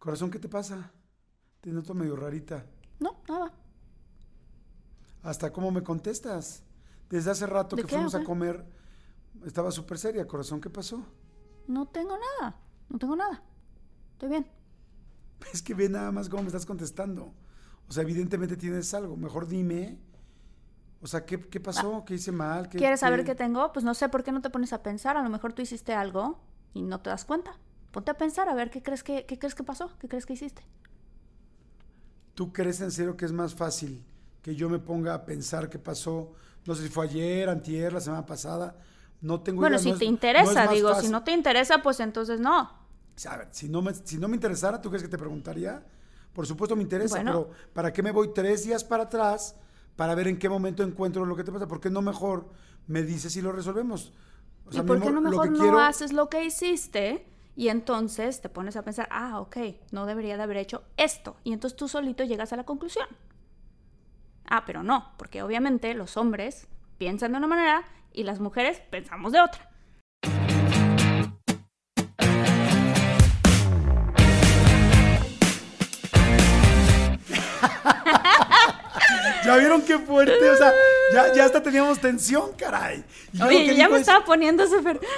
[0.00, 0.90] Corazón, ¿qué te pasa?
[1.60, 2.66] Te noto medio rarita.
[2.98, 3.52] No, nada.
[5.22, 6.62] Hasta cómo me contestas.
[7.10, 8.64] Desde hace rato ¿De que qué, fuimos a comer,
[9.44, 10.26] estaba súper seria.
[10.26, 11.04] Corazón, ¿qué pasó?
[11.66, 12.56] No tengo nada.
[12.88, 13.42] No tengo nada.
[14.12, 14.46] Estoy bien.
[15.52, 17.32] Es que ve nada más cómo me estás contestando.
[17.88, 19.16] O sea, evidentemente tienes algo.
[19.16, 19.98] Mejor dime.
[21.02, 22.04] O sea, ¿qué, qué pasó?
[22.06, 22.68] ¿Qué hice mal?
[22.68, 23.72] ¿Qué- ¿Quieres saber qué tengo?
[23.72, 25.16] Pues no sé por qué no te pones a pensar.
[25.18, 26.40] A lo mejor tú hiciste algo
[26.72, 27.58] y no te das cuenta.
[27.92, 30.34] Ponte a pensar a ver qué crees que, qué crees que pasó, qué crees que
[30.34, 30.62] hiciste.
[32.34, 34.04] ¿Tú crees en serio que es más fácil
[34.42, 36.32] que yo me ponga a pensar qué pasó?
[36.66, 38.76] No sé si fue ayer, antier, la semana pasada.
[39.20, 42.00] No tengo Bueno, idea, si no te es interesa, digo, si no te interesa, pues
[42.00, 42.70] entonces no.
[43.28, 45.84] A ver, si no, me, si no me interesara, ¿tú crees que te preguntaría?
[46.32, 47.32] Por supuesto me interesa, Bueno.
[47.32, 49.56] pero ¿para qué me voy tres días para atrás
[49.96, 51.68] para ver en qué momento encuentro lo que te pasa?
[51.68, 52.48] ¿Por qué no mejor
[52.86, 54.14] me dices y lo resolvemos?
[54.64, 57.26] O sea, ¿Y por qué no mejor que no quiero- haces lo que hiciste?
[57.56, 59.56] Y entonces te pones a pensar, ah, ok,
[59.90, 61.36] no debería de haber hecho esto.
[61.44, 63.06] Y entonces tú solito llegas a la conclusión.
[64.46, 67.82] Ah, pero no, porque obviamente los hombres piensan de una manera
[68.12, 69.68] y las mujeres pensamos de otra.
[79.44, 80.50] ¿Ya vieron qué fuerte?
[80.50, 80.72] O sea,
[81.12, 83.04] ya, ya hasta teníamos tensión, caray.
[83.32, 85.00] Y Oye, ya me es- estaba poniendo súper...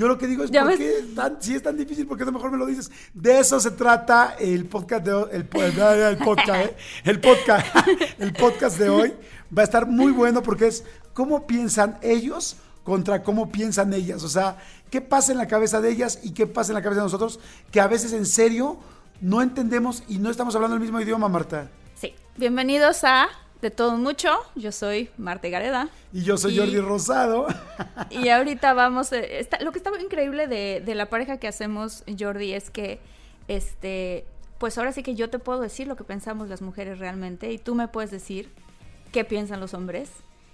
[0.00, 2.16] Yo lo que digo es, ¿por me- qué es tan- si es tan difícil, por
[2.16, 2.90] qué no mejor me lo dices?
[3.12, 5.72] De eso se trata el podcast de hoy, el, po- el
[6.16, 6.76] podcast, ¿eh?
[7.04, 7.66] el podcast,
[8.18, 9.12] el podcast de hoy.
[9.56, 14.22] Va a estar muy bueno porque es cómo piensan ellos contra cómo piensan ellas.
[14.24, 14.56] O sea,
[14.90, 17.38] qué pasa en la cabeza de ellas y qué pasa en la cabeza de nosotros,
[17.70, 18.78] que a veces en serio
[19.20, 21.68] no entendemos y no estamos hablando el mismo idioma, Marta.
[22.00, 23.28] Sí, bienvenidos a
[23.62, 24.30] De Todo Mucho.
[24.56, 25.88] Yo soy Marta Gareda.
[26.12, 27.46] Y yo soy Y- Jordi Rosado.
[28.10, 32.04] Y ahorita vamos, eh, está- lo que está increíble de, de la pareja que hacemos,
[32.18, 33.00] Jordi, es que,
[33.48, 34.24] este,
[34.58, 37.58] pues ahora sí que yo te puedo decir lo que pensamos las mujeres realmente y
[37.58, 38.50] tú me puedes decir
[39.12, 40.08] qué piensan los hombres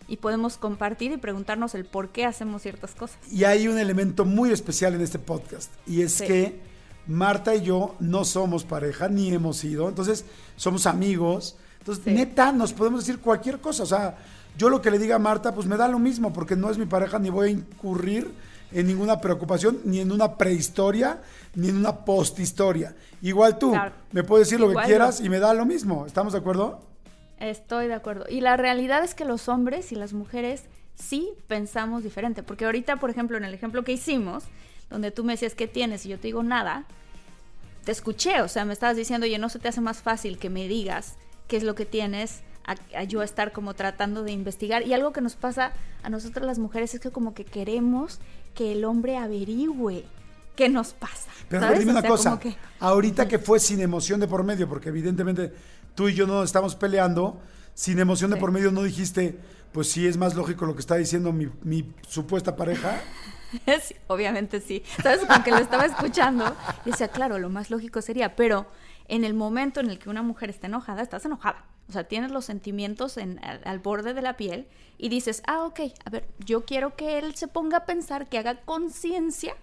[0.08, 3.18] y podemos compartir y preguntarnos el por qué hacemos ciertas cosas.
[3.30, 5.72] Y hay un elemento muy especial en este podcast.
[5.86, 6.26] Y es Sí.
[6.26, 6.60] que
[7.08, 9.88] Marta y yo no somos pareja, ni hemos sido.
[9.88, 10.24] Entonces,
[10.56, 11.56] somos amigos.
[11.86, 12.10] Entonces, Sí.
[12.10, 13.84] neta, nos podemos decir cualquier cosa.
[13.84, 14.16] O sea,
[14.58, 16.78] yo lo que le diga a Marta, pues me da lo mismo, porque no es
[16.78, 18.32] mi pareja, ni voy a incurrir
[18.72, 21.20] en ninguna preocupación, ni en una prehistoria,
[21.54, 22.96] ni en una posthistoria.
[23.22, 23.94] Igual tú, Claro.
[24.10, 26.06] me puedes decir lo que quieras y me da lo mismo.
[26.06, 26.80] ¿Estamos de acuerdo?
[27.38, 28.24] Estoy de acuerdo.
[28.28, 30.64] Y la realidad es que los hombres y las mujeres
[30.96, 32.42] sí pensamos diferente.
[32.42, 34.42] Porque ahorita, por ejemplo, en el ejemplo que hicimos,
[34.90, 36.84] donde tú me decías qué tienes y yo te digo nada,
[37.84, 38.40] te escuché.
[38.40, 41.14] O sea, me estabas diciendo, oye, no se te hace más fácil que me digas
[41.48, 44.86] qué es lo que tienes a, a yo estar como tratando de investigar.
[44.86, 48.18] Y algo que nos pasa a nosotras las mujeres es que como que queremos
[48.54, 50.04] que el hombre averigüe
[50.56, 51.30] qué nos pasa.
[51.48, 51.80] Pero ¿sabes?
[51.80, 52.40] dime O una sea, cosa.
[52.40, 55.52] que- Ahorita que fue sin emoción de por medio, porque evidentemente
[55.94, 57.40] tú y yo no estamos peleando,
[57.74, 58.40] sin emoción de Sí.
[58.40, 59.38] por medio no dijiste,
[59.72, 63.00] pues sí es más lógico lo que está diciendo mi, mi supuesta pareja.
[63.80, 64.82] Sí, obviamente sí.
[65.02, 65.20] ¿Sabes?
[65.20, 68.66] Como que lo estaba escuchando y decía, claro, lo más lógico sería, pero
[69.08, 71.64] en el momento en el que una mujer está enojada, estás enojada.
[71.88, 74.66] O sea, tienes los sentimientos en, al, al borde de la piel
[74.98, 78.38] y dices, ah, ok, a ver, yo quiero que él se ponga a pensar, que
[78.38, 79.54] haga conciencia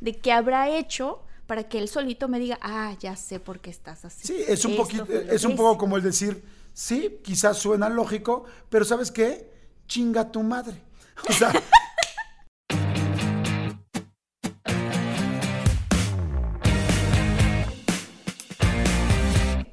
[0.00, 3.70] de qué habrá hecho para que él solito me diga, ah, ya sé por qué
[3.70, 4.28] estás así.
[4.28, 5.78] Sí, es un poquito, es un poco hice".
[5.78, 9.50] como el decir, sí, quizás suena lógico, pero ¿sabes qué?
[9.88, 10.80] Chinga tu madre.
[11.28, 11.52] O sea,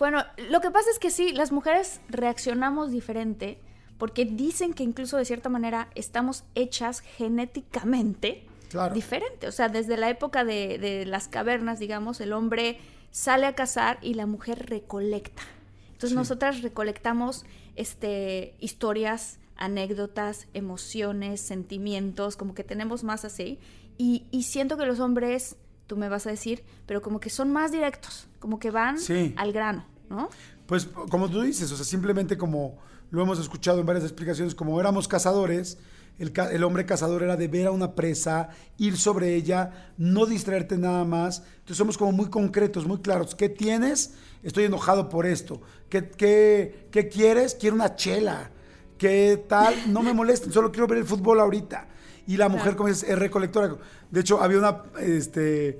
[0.09, 3.59] Bueno, lo que pasa es que sí, las mujeres reaccionamos diferente
[3.97, 8.93] porque dicen que incluso de cierta manera estamos hechas genéticamente Claro.
[8.95, 9.47] diferente.
[9.47, 12.79] O sea, desde la época de, de las cavernas, digamos, el hombre
[13.11, 15.41] sale a cazar y la mujer recolecta.
[15.87, 16.15] Entonces Sí.
[16.15, 17.45] nosotras recolectamos
[17.75, 23.59] este, historias, anécdotas, emociones, sentimientos, como que tenemos más así.
[23.97, 27.51] Y, y siento que los hombres, tú me vas a decir, pero como que son
[27.51, 29.33] más directos, como que van Sí.
[29.35, 30.29] al grano, ¿no?
[30.65, 32.77] Pues como tú dices, o sea, simplemente como
[33.09, 35.77] lo hemos escuchado en varias explicaciones, como éramos cazadores,
[36.19, 40.25] el, ca- el hombre cazador era de ver a una presa, ir sobre ella, no
[40.25, 41.43] distraerte nada más.
[41.59, 43.35] Entonces somos como muy concretos, muy claros.
[43.35, 44.15] ¿Qué tienes?
[44.43, 45.61] Estoy enojado por esto.
[45.89, 47.55] ¿Qué, qué, qué quieres?
[47.55, 48.49] Quiero una chela.
[48.97, 49.93] ¿Qué tal?
[49.93, 51.87] No me molesten, solo quiero ver el fútbol ahorita.
[52.25, 53.77] Y la mujer, como es, es recolectora.
[54.09, 55.79] De hecho, había una, este,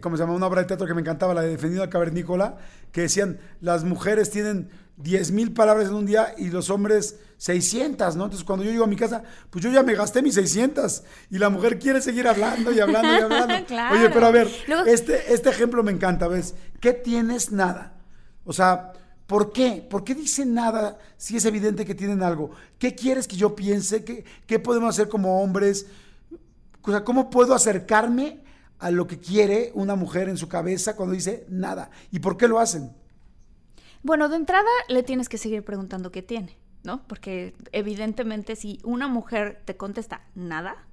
[0.00, 0.34] ¿cómo se llama?
[0.34, 2.56] Una obra de teatro que me encantaba, la de Defendido al Cavernícola,
[2.90, 8.14] que decían, las mujeres tienen 10 mil palabras en un día y los hombres 600,
[8.16, 8.24] ¿no?
[8.24, 11.38] Entonces, cuando yo llego a mi casa, pues yo ya me gasté mis 600 y
[11.38, 13.54] la mujer quiere seguir hablando y hablando y hablando.
[13.66, 13.96] Claro.
[13.98, 16.54] Oye, pero a ver, Luego- este, este ejemplo me encanta, ¿ves?
[16.80, 17.50] ¿Qué tienes?
[17.50, 17.94] Nada.
[18.44, 18.92] O sea,
[19.26, 19.86] ¿por qué?
[19.88, 22.50] ¿Por qué dicen nada si es evidente que tienen algo?
[22.78, 24.04] ¿Qué quieres que yo piense?
[24.04, 25.86] ¿Qué, qué podemos hacer como hombres?
[26.82, 28.41] O sea, ¿cómo puedo acercarme
[28.82, 31.90] a lo que quiere una mujer en su cabeza cuando dice nada?
[32.10, 32.92] ¿Y por qué lo hacen?
[34.02, 37.06] Bueno, de entrada le tienes que seguir preguntando qué tiene, ¿no?
[37.06, 40.88] Porque evidentemente si una mujer te contesta nada,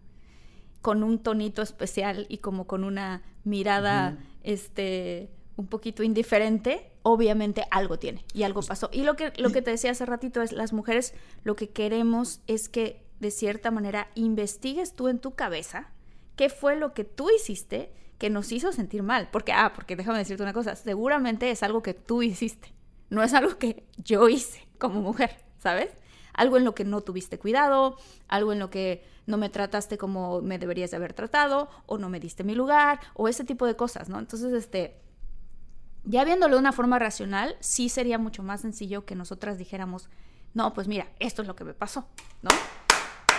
[0.81, 7.99] con un tonito especial y como con una mirada, este, un poquito indiferente, obviamente algo
[7.99, 8.89] tiene y algo pasó.
[8.93, 11.13] Y lo que, lo que te decía hace ratito es, las mujeres
[11.43, 15.91] lo que queremos es que de cierta manera investigues tú en tu cabeza
[16.39, 19.27] qué fue lo que tú hiciste que nos hizo sentir mal.
[19.29, 22.73] Porque, ah, porque déjame decirte una cosa, seguramente es algo que tú hiciste,
[23.09, 25.89] no es algo que yo hice como mujer, ¿sabes?
[26.33, 27.97] Algo en lo que no tuviste cuidado,
[28.29, 32.07] algo en lo que no me trataste como me deberías de haber tratado, o no
[32.07, 34.17] me diste mi lugar, o ese tipo de cosas, ¿no?
[34.17, 34.95] Entonces, este,
[36.05, 40.07] ya viéndolo de una forma racional, sí sería mucho más sencillo que nosotras dijéramos,
[40.53, 42.07] no, pues mira, esto es lo que me pasó,
[42.41, 42.49] ¿no?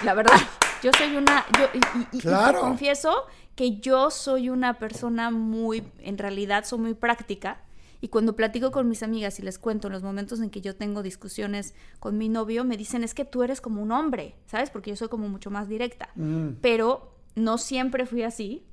[0.05, 0.37] La verdad,
[0.83, 2.61] yo soy una, yo, y, y- y te Claro.
[2.61, 3.25] confieso
[3.55, 7.63] que yo soy una persona muy, en realidad soy muy práctica,
[8.03, 10.75] y cuando platico con mis amigas y les cuento en los momentos en que yo
[10.75, 14.71] tengo discusiones con mi novio, me dicen, es que tú eres como un hombre, ¿sabes?
[14.71, 16.09] Porque yo soy como mucho más directa.
[16.15, 16.53] Mm.
[16.63, 18.65] Pero no siempre fui así.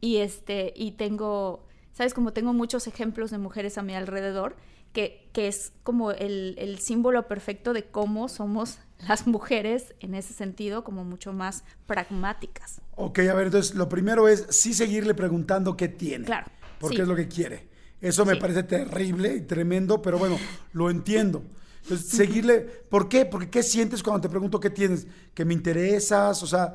[0.00, 2.14] Y este, y tengo, ¿sabes?
[2.14, 4.54] Como tengo muchos ejemplos de mujeres a mi alrededor,
[4.92, 8.78] que, que es como el, el símbolo perfecto de cómo somos
[9.08, 12.80] las mujeres en ese sentido, como mucho más pragmáticas.
[12.96, 16.24] Ok, a ver, entonces lo primero es sí seguirle preguntando qué tiene.
[16.26, 16.46] Claro,
[16.78, 17.02] Porque sí.
[17.02, 17.68] es lo que quiere.
[18.00, 18.40] Eso me Sí.
[18.40, 20.36] parece terrible y tremendo, pero bueno,
[20.72, 21.42] lo entiendo.
[21.82, 23.24] Entonces, seguirle, ¿por qué?
[23.24, 25.06] Porque ¿qué sientes cuando te pregunto qué tienes?
[25.34, 26.42] ¿Que me interesas?
[26.42, 26.74] O sea,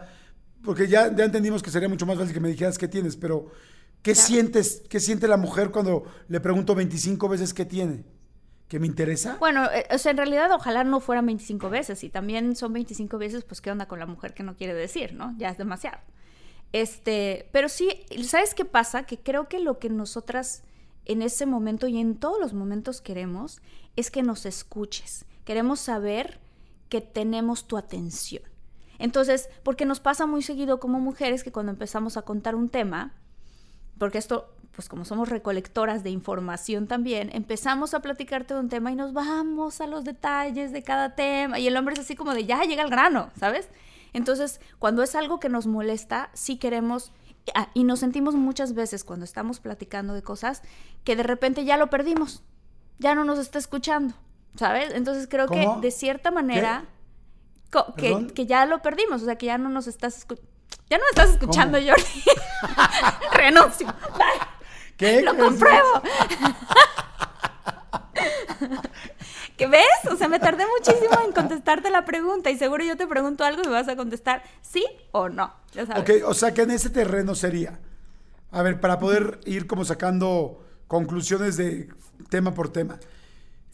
[0.63, 3.47] porque ya, ya entendimos que sería mucho más fácil que me dijeras qué tienes, pero
[4.01, 4.27] ¿qué Claro.
[4.27, 4.83] sientes?
[4.89, 8.03] ¿Qué siente la mujer cuando le pregunto 25 veces qué tiene?
[8.67, 9.37] ¿Que me interesa?
[9.39, 12.03] Bueno, eh, o sea, en realidad ojalá no fueran 25 veces.
[12.03, 15.13] Y también son 25 veces, pues, ¿qué onda con la mujer que no quiere decir,
[15.13, 15.33] no?
[15.37, 15.99] Ya es demasiado.
[16.73, 19.03] Este, pero sí, ¿sabes qué pasa?
[19.03, 20.63] Que creo que lo que nosotras
[21.05, 23.61] en ese momento y en todos los momentos queremos
[23.95, 25.25] es que nos escuches.
[25.45, 26.39] Queremos saber
[26.89, 28.43] que tenemos tu atención.
[28.99, 33.13] Entonces, porque nos pasa muy seguido como mujeres que cuando empezamos a contar un tema,
[33.97, 38.91] porque esto, pues como somos recolectoras de información también, empezamos a platicarte de un tema
[38.91, 41.57] y nos vamos a los detalles de cada tema.
[41.57, 43.69] Y el hombre es así como de, ya llega al grano, ¿sabes?
[44.13, 47.11] Entonces, cuando es algo que nos molesta, sí queremos,
[47.55, 50.61] ah, y nos sentimos muchas veces cuando estamos platicando de cosas,
[51.03, 52.43] que de repente ya lo perdimos,
[52.99, 54.13] ya no nos está escuchando,
[54.57, 54.93] ¿sabes?
[54.93, 55.81] Entonces creo ¿Cómo?
[55.81, 56.85] que de cierta manera,
[57.97, 60.51] que, que ya lo perdimos, o sea, que ya no nos estás escuchando.
[60.89, 61.89] Ya no me estás escuchando, ¿Cómo?
[61.89, 62.23] Jordi.
[63.33, 63.87] Renuncio.
[64.97, 65.21] ¿Qué?
[65.21, 65.87] Lo compruebo.
[69.57, 69.85] ¿Qué ves?
[70.11, 73.61] O sea, me tardé muchísimo en contestarte la pregunta y seguro yo te pregunto algo
[73.63, 75.51] y me vas a contestar sí o no.
[75.73, 76.03] Ya sabes.
[76.03, 77.79] Ok, o sea que en ese terreno sería,
[78.51, 81.89] a ver, para poder ir como sacando conclusiones de
[82.29, 82.99] tema por tema,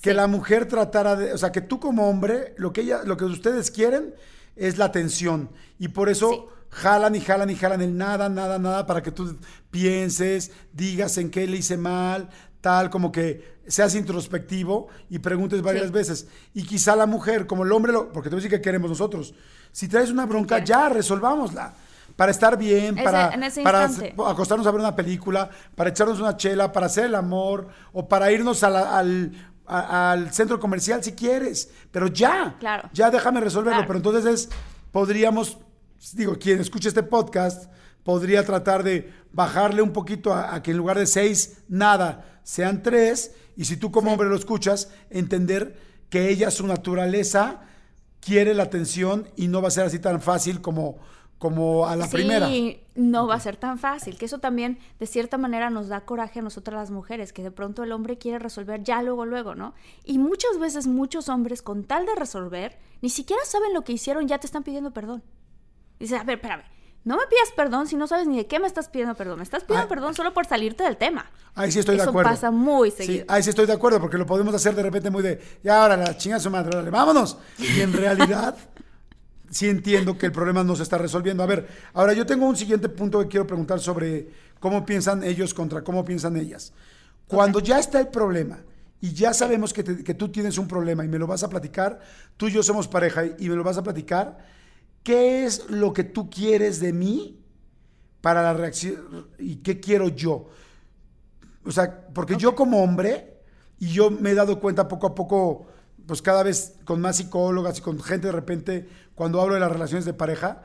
[0.02, 0.16] que Sí.
[0.16, 3.26] la mujer tratara de, o sea, que tú como hombre, lo que ella, lo que
[3.26, 4.14] ustedes quieren
[4.56, 6.46] es la atención y por eso Sí.
[6.74, 9.38] Jalan y jalan y jalan el nada, nada, nada para que tú
[9.72, 12.30] pienses, digas en qué le hice mal,
[12.62, 15.92] tal, como que seas introspectivo y preguntes varias Sí.
[15.92, 16.28] veces.
[16.54, 18.90] Y quizá la mujer, como el hombre, lo, porque te voy a decir que queremos
[18.90, 19.34] nosotros,
[19.72, 21.74] si traes una bronca, ya resolvámosla.
[22.16, 23.04] Para estar bien, Ese-
[23.64, 23.94] para,
[24.30, 28.32] acostarnos a ver una película, para echarnos una chela, para hacer el amor o para
[28.32, 29.32] irnos a la- al,
[29.66, 31.72] a- al centro comercial si quieres.
[31.92, 32.88] Pero ya, Claro.
[32.94, 33.80] ya déjame resolverlo.
[33.80, 33.88] Claro.
[33.88, 34.50] Pero entonces es,
[34.92, 35.58] podríamos,
[36.14, 37.72] digo, quien escuche este podcast
[38.04, 42.84] podría tratar de bajarle un poquito a, a que en lugar de seis, nada, sean
[42.84, 43.34] tres.
[43.56, 45.78] Y si tú como hombre lo escuchas, entender
[46.10, 47.62] que ella, su naturaleza,
[48.20, 50.98] quiere la atención y no va a ser así tan fácil como,
[51.38, 52.48] como a la sí, primera.
[52.96, 54.18] no va a ser tan fácil.
[54.18, 57.52] Que eso también, de cierta manera, nos da coraje a nosotras las mujeres, que de
[57.52, 59.74] pronto el hombre quiere resolver ya luego, luego, ¿no?
[60.04, 64.28] Y muchas veces muchos hombres, con tal de resolver, ni siquiera saben lo que hicieron,
[64.28, 65.24] ya te están pidiendo perdón.
[66.04, 66.64] Dices, a ver, espérame,
[67.06, 69.38] no me pidas perdón si no sabes ni de qué me estás pidiendo perdón.
[69.38, 71.26] Me estás pidiendo perdón solo por salirte del tema.
[71.56, 72.30] Ahí sí estoy de Eso acuerdo.
[72.32, 73.26] pasa muy Sí, seguido.
[73.28, 75.98] ahí sí estoy de acuerdo, porque lo podemos hacer de repente muy de, ya ahora
[75.98, 77.38] la chinga su madre, órale, vámonos.
[77.58, 78.56] Y en realidad,
[79.50, 81.44] sí entiendo que el problema no se está resolviendo.
[81.44, 84.30] A ver, ahora yo tengo un siguiente punto que quiero preguntar sobre
[84.60, 86.74] cómo piensan ellos contra cómo piensan ellas.
[87.28, 88.60] Cuando ya está el problema
[89.02, 91.50] y ya sabemos que, te- que tú tienes un problema y me lo vas a
[91.50, 92.00] platicar,
[92.38, 94.38] tú y yo somos pareja y me lo vas a platicar,
[95.04, 97.40] ¿qué es lo que tú quieres de mí
[98.22, 100.50] para la reacción y qué quiero yo?
[101.66, 103.42] O sea, porque yo como hombre,
[103.80, 105.68] y yo me he dado cuenta poco a poco,
[106.06, 109.72] pues cada vez con más psicólogas y con gente de repente, cuando hablo de las
[109.72, 110.64] relaciones de pareja,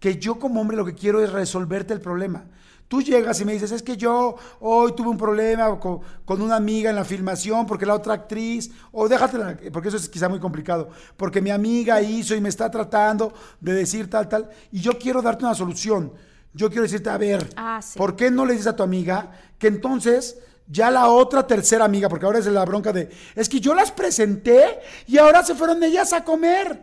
[0.00, 2.44] que yo como hombre lo que quiero es resolverte el problema.
[2.88, 6.56] Tú llegas y me dices, es que yo hoy tuve un problema con, con una
[6.56, 10.40] amiga en la filmación porque la otra actriz, o déjatela, porque eso es quizá muy
[10.40, 14.98] complicado, porque mi amiga hizo y me está tratando de decir tal, tal, y yo
[14.98, 16.12] quiero darte una solución.
[16.54, 17.98] Yo quiero decirte, a ver, Ah, sí.
[17.98, 22.08] ¿por qué no le dices a tu amiga que entonces ya la otra tercera amiga,
[22.08, 25.82] porque ahora es la bronca de, es que yo las presenté y ahora se fueron
[25.82, 26.82] ellas a comer?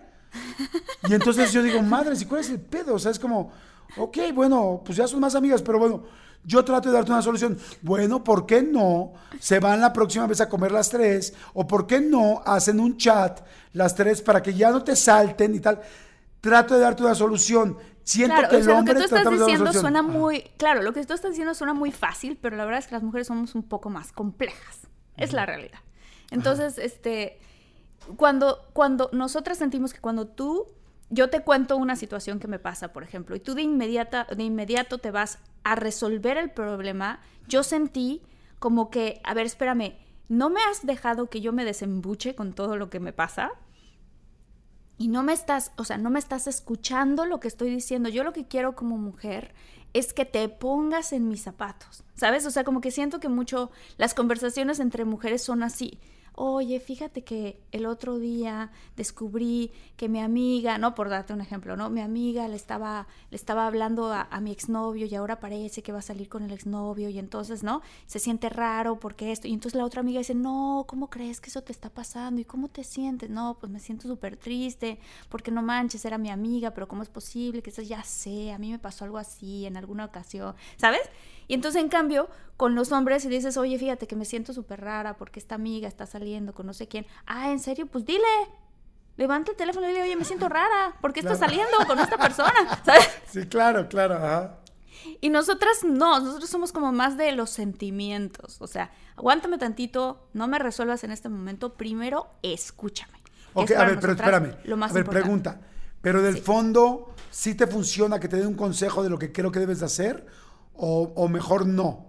[1.09, 2.93] Y entonces yo digo, madre, ¿y cuál es el pedo?
[2.93, 3.51] O sea, es como,
[3.97, 6.03] ok, bueno, pues ya son más amigas, pero bueno,
[6.43, 7.57] yo trato de darte una solución.
[7.81, 11.33] Bueno, ¿por qué no se van la próxima vez a comer las tres?
[11.53, 13.41] ¿O por qué no hacen un chat
[13.73, 15.81] las tres para que ya no te salten y tal?
[16.41, 17.77] Trato de darte una solución.
[18.03, 20.83] Siento Claro, que o el sea, lo hombre que tú estás diciendo suena muy, claro,
[20.83, 23.25] lo que tú estás diciendo suena muy fácil, pero la verdad es que las mujeres
[23.25, 24.81] somos un poco más complejas.
[25.17, 25.79] Es la realidad.
[26.29, 27.39] Entonces, este,
[28.17, 30.67] cuando, cuando nosotras sentimos que cuando tú,
[31.09, 34.43] yo te cuento una situación que me pasa, por ejemplo, y tú de inmediata, de
[34.43, 38.21] inmediato te vas a resolver el problema, yo sentí
[38.59, 39.95] como que, a ver, espérame,
[40.29, 43.51] ¿no me has dejado que yo me desembuche con todo lo que me pasa?
[44.97, 48.09] y no me estás, o sea, no me estás escuchando lo que estoy diciendo.
[48.09, 49.53] Yo lo que quiero como mujer
[49.93, 52.45] es que te pongas en mis zapatos, ¿sabes?
[52.45, 55.99] O sea, como que siento que mucho las conversaciones entre mujeres son así.
[56.37, 61.77] Oye, fíjate que el otro día descubrí que mi amiga, no por darte un ejemplo,
[61.77, 61.89] ¿no?
[61.89, 65.99] Mi amiga le estaba, le estaba hablando a, mi exnovio y ahora parece que va
[65.99, 67.81] a salir con el exnovio y entonces, ¿no?
[68.05, 69.47] Se siente raro porque esto.
[69.47, 72.41] Y entonces la otra amiga dice, no, ¿cómo crees que eso te está pasando?
[72.41, 73.29] ¿Y cómo te sientes?
[73.29, 74.99] No, pues me siento súper triste
[75.29, 77.61] porque no manches, era mi amiga, pero ¿cómo es posible?
[77.61, 81.09] Que eso ya sé, a mí me pasó algo así en alguna ocasión, ¿sabes?
[81.47, 84.81] Y entonces, en cambio, con los hombres, si dices, oye, fíjate que me siento súper
[84.81, 87.05] rara porque esta amiga está saliendo con no sé quién.
[87.25, 87.85] Ah, ¿en serio?
[87.87, 88.23] Pues dile.
[89.17, 90.95] Levanta el teléfono y dile, oye, me siento rara.
[91.01, 92.53] ¿Por qué estás saliendo con esta persona?
[92.85, 93.09] ¿Sabes?
[93.31, 94.15] Sí, claro, claro.
[94.15, 94.57] Ajá.
[95.21, 98.57] Y nosotras no, nosotros somos como más de los sentimientos.
[98.59, 103.13] O sea, aguántame tantito, no me resuelvas en este momento, primero escúchame.
[103.53, 104.55] Ok, Es a ver, pero espérame.
[104.65, 105.23] Lo más a ver, importante.
[105.23, 105.61] pregunta.
[106.01, 106.41] Pero del Sí.
[106.41, 109.79] fondo, ¿sí te funciona que te dé un consejo de lo que creo que debes
[109.79, 110.25] de hacer?
[110.77, 112.05] ¿O, o mejor no?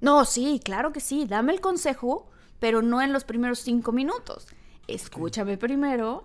[0.00, 2.28] No, sí, claro que sí, dame el consejo,
[2.60, 4.46] pero no en los primeros cinco minutos.
[4.86, 6.24] Escúchame primero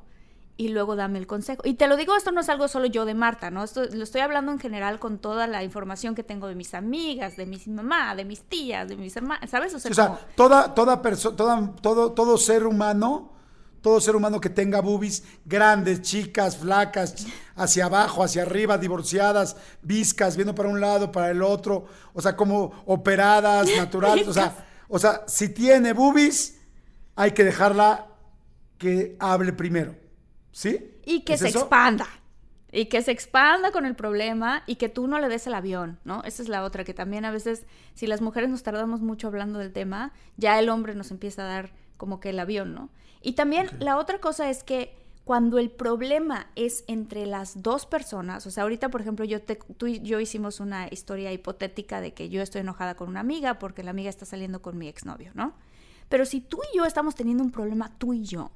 [0.57, 1.61] y luego dame el consejo.
[1.65, 3.63] Y te lo digo, esto no es algo solo yo de Marta, ¿no?
[3.63, 7.37] Esto lo estoy hablando en general con toda la información que tengo de mis amigas,
[7.37, 9.73] de mis mamá, de mis tías, de mis hermanas, ¿sabes?
[9.73, 13.31] O sea, O sea, como- toda, toda persona, todo, todo ser humano,
[13.81, 20.35] todo ser humano que tenga boobies grandes, chicas, flacas, hacia abajo, hacia arriba, divorciadas, viscas,
[20.35, 24.99] viendo para un lado, para el otro, o sea, como operadas, naturales, o sea, o
[24.99, 26.59] sea, si tiene boobies,
[27.15, 28.07] hay que dejarla
[28.77, 29.95] que hable primero,
[30.51, 30.99] ¿sí?
[31.05, 31.59] Y que ¿Es se eso?
[31.59, 32.07] expanda.
[32.71, 35.99] Y que se expanda con el problema y que tú no le des el avión,
[36.03, 36.23] ¿no?
[36.23, 39.57] Esa es la otra, que también a veces, si las mujeres nos tardamos mucho hablando
[39.57, 42.89] del tema, ya el hombre nos empieza a dar como que el avión, ¿no?
[43.21, 48.47] Y también la otra cosa es que cuando el problema es entre las dos personas,
[48.47, 52.13] o sea, ahorita, por ejemplo, yo te, tú y yo hicimos una historia hipotética de
[52.13, 55.31] que yo estoy enojada con una amiga porque la amiga está saliendo con mi exnovio,
[55.35, 55.53] ¿no?
[56.07, 58.49] Pero si tú y yo estamos teniendo un problema, tú y yo,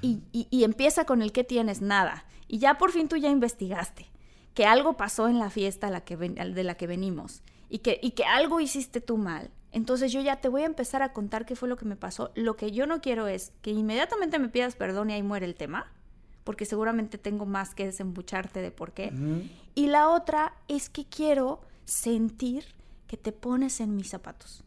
[0.00, 2.24] y, y- y empieza con el que tienes nada.
[2.48, 4.10] Y ya por fin tú ya investigaste
[4.54, 7.78] que algo pasó en la fiesta a la que ven- de la que venimos y
[7.78, 9.50] que, y que algo hiciste tú mal.
[9.72, 12.30] Entonces yo ya te voy a empezar a contar qué fue lo que me pasó.
[12.34, 15.54] Lo que yo no quiero es que inmediatamente me pidas perdón y ahí muere el
[15.54, 15.90] tema,
[16.44, 19.12] porque seguramente tengo más que desembucharte de por qué.
[19.74, 22.64] Y la otra es que quiero sentir
[23.06, 24.62] que te pones en mis zapatos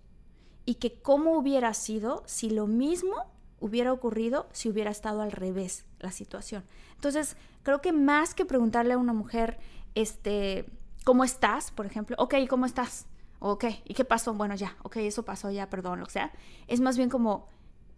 [0.65, 3.15] y que cómo hubiera sido si lo mismo
[3.59, 6.63] hubiera ocurrido si hubiera estado al revés la situación.
[6.95, 9.59] Entonces, creo que más que preguntarle a una mujer,
[9.95, 10.65] este,
[11.03, 11.71] ¿cómo estás?
[11.71, 13.07] Por ejemplo, ok, ¿cómo estás?
[13.39, 14.33] Ok, ¿y qué pasó?
[14.33, 16.31] Bueno, ya, ok, eso pasó, ya, perdón, o sea,
[16.67, 17.47] es más bien como,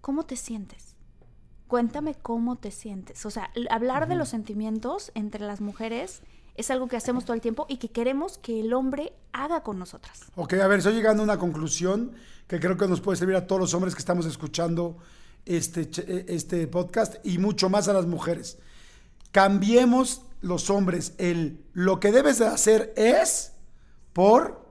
[0.01, 0.95] ¿cómo te sientes?
[1.67, 3.25] Cuéntame cómo te sientes.
[3.25, 6.21] O sea, hablar de los sentimientos entre las mujeres
[6.55, 9.77] es algo que hacemos todo el tiempo y que queremos que el hombre haga con
[9.77, 10.23] nosotras.
[10.35, 12.13] Ok, a ver, estoy llegando a una conclusión
[12.47, 14.97] que creo que nos puede servir a todos los hombres que estamos escuchando
[15.45, 15.89] este,
[16.33, 18.57] este podcast y mucho más a las mujeres.
[19.31, 23.53] Cambiemos los hombres el lo que debes de hacer es
[24.13, 24.66] por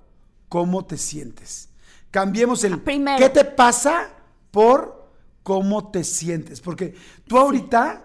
[0.48, 1.68] cómo te sientes.
[2.10, 3.18] Cambiemos el Primero.
[3.18, 4.10] qué te pasa
[4.50, 5.08] por
[5.42, 6.60] cómo te sientes.
[6.60, 6.94] Porque
[7.26, 8.04] tú ahorita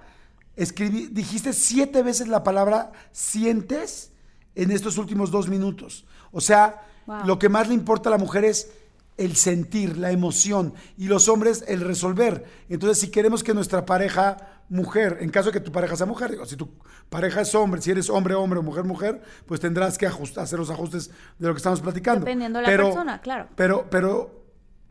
[0.56, 4.12] escribí, dijiste siete veces la palabra sientes
[4.56, 6.06] en estos últimos dos minutos.
[6.32, 7.26] O sea, Wow.
[7.26, 8.70] lo que más le importa a la mujer es
[9.18, 12.46] el sentir, la emoción, y los hombres el resolver.
[12.70, 16.32] Entonces, si queremos que nuestra pareja mujer, en caso de que tu pareja sea mujer,
[16.32, 16.70] digo, si tu
[17.10, 20.58] pareja es hombre, si eres hombre, hombre o mujer, mujer, pues tendrás que ajustar, hacer
[20.58, 22.22] los ajustes de lo que estamos platicando.
[22.22, 23.50] Dependiendo de la persona, claro.
[23.56, 24.46] Pero, pero,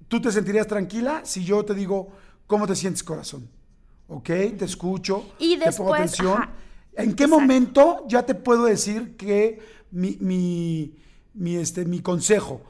[0.07, 2.11] ¿tú te sentirías tranquila si yo te digo,
[2.47, 3.49] ¿cómo te sientes, corazón?
[4.09, 4.27] ¿Ok?
[4.27, 6.43] Te escucho, Y te pongo después, atención.
[6.43, 6.51] ajá,
[6.97, 7.41] ¿En qué exacto.
[7.41, 10.95] momento ya te puedo decir que mi, mi,
[11.33, 12.61] mi, este, mi consejo?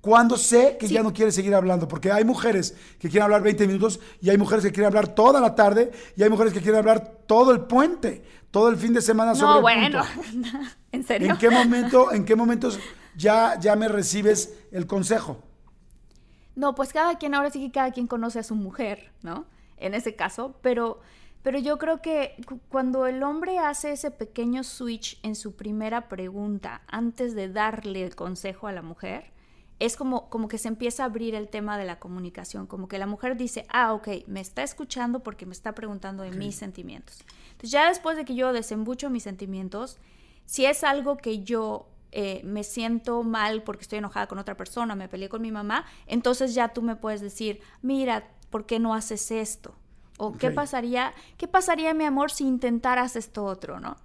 [0.00, 0.94] ¿Cuándo sé que Sí.
[0.94, 1.88] ya no quieres seguir hablando?
[1.88, 5.40] Porque hay mujeres que quieren hablar 20 minutos y hay mujeres que quieren hablar toda
[5.40, 9.02] la tarde y hay mujeres que quieren hablar todo el puente, todo el fin de
[9.02, 10.48] semana sobre No, el bueno, punto.
[10.92, 11.30] ¿en serio?
[11.32, 12.78] ¿En qué momento, en qué momentos
[13.16, 15.42] ya, ya me recibes el consejo?
[16.54, 19.46] No, pues cada quien, ahora sí que cada quien conoce a su mujer, ¿no?
[19.76, 21.00] En ese caso, pero,
[21.42, 26.08] pero yo creo que cu- cuando el hombre hace ese pequeño switch en su primera
[26.08, 29.32] pregunta antes de darle el consejo a la mujer,
[29.78, 32.98] es como, como que se empieza a abrir el tema de la comunicación, como que
[32.98, 37.24] la mujer dice, ah, ok, me está escuchando porque me está preguntando de mis sentimientos.
[37.52, 39.98] Entonces ya después de que yo desembucho mis sentimientos,
[40.46, 44.96] si es algo que yo eh, me siento mal porque estoy enojada con otra persona,
[44.96, 48.94] me peleé con mi mamá, entonces ya tú me puedes decir, mira, ¿por qué no
[48.94, 49.74] haces esto?
[50.16, 53.96] O qué pasaría, qué pasaría, mi amor, si intentaras esto otro, ¿no?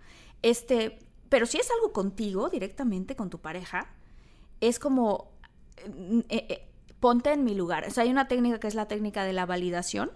[0.43, 0.99] Este,
[1.29, 3.87] pero si es algo contigo, directamente con tu pareja,
[4.61, 5.32] es como
[5.77, 7.85] eh, eh, ponte en mi lugar.
[7.87, 10.11] O sea, hay una técnica que es la técnica de la validación,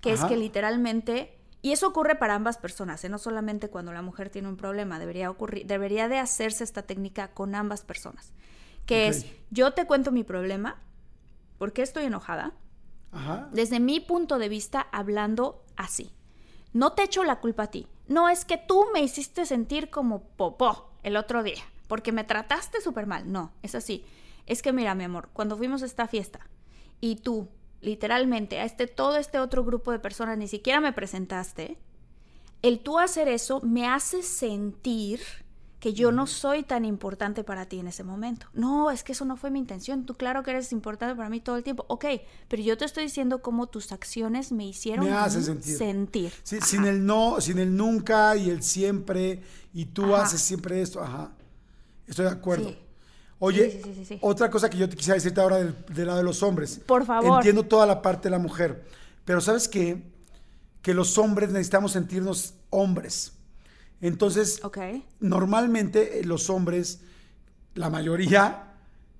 [0.00, 0.24] que Ajá.
[0.24, 3.08] es que literalmente, y eso ocurre para ambas personas, ¿eh?
[3.08, 7.28] no solamente cuando la mujer tiene un problema, debería ocurrir, debería de hacerse esta técnica
[7.28, 8.32] con ambas personas,
[8.86, 10.80] que es yo te cuento mi problema,
[11.58, 12.52] ¿por qué estoy enojada?
[13.12, 13.50] Ajá.
[13.52, 16.10] desde mi punto de vista hablando así.
[16.72, 17.86] No te echo la culpa a ti.
[18.08, 22.80] No es que tú me hiciste sentir como popó el otro día, porque me trataste
[22.80, 23.30] súper mal.
[23.30, 24.04] No, es así.
[24.46, 26.40] Es que mira, mi amor, cuando fuimos a esta fiesta
[27.00, 27.48] y tú,
[27.80, 31.78] literalmente, a este todo este otro grupo de personas ni siquiera me presentaste,
[32.62, 35.20] el tú hacer eso me hace sentir
[35.80, 38.46] que yo no soy tan importante para ti en ese momento.
[38.52, 40.06] No, es que eso no fue mi intención.
[40.06, 41.84] Tú claro que eres importante para mí todo el tiempo.
[41.88, 42.04] Ok,
[42.46, 45.76] pero yo te estoy diciendo cómo tus acciones me hicieron Me hace sentir.
[45.76, 46.32] sentir.
[46.44, 49.42] Sí, sin el no, sin el nunca y el siempre,
[49.74, 50.22] y tú Ajá.
[50.26, 51.32] haces siempre esto, ajá.
[52.06, 52.68] Estoy de acuerdo.
[52.68, 52.78] Sí.
[53.44, 56.18] Oye, Sí, sí, sí, otra cosa que yo te quisiera decirte ahora del, del lado
[56.18, 56.80] de los hombres.
[56.86, 57.38] Por favor.
[57.38, 58.84] Entiendo toda la parte de la mujer,
[59.24, 60.00] pero ¿sabes qué?
[60.80, 63.32] Que los hombres necesitamos sentirnos hombres.
[64.00, 64.78] Entonces, Ok.
[65.18, 67.00] normalmente eh, los hombres,
[67.74, 68.62] la mayoría,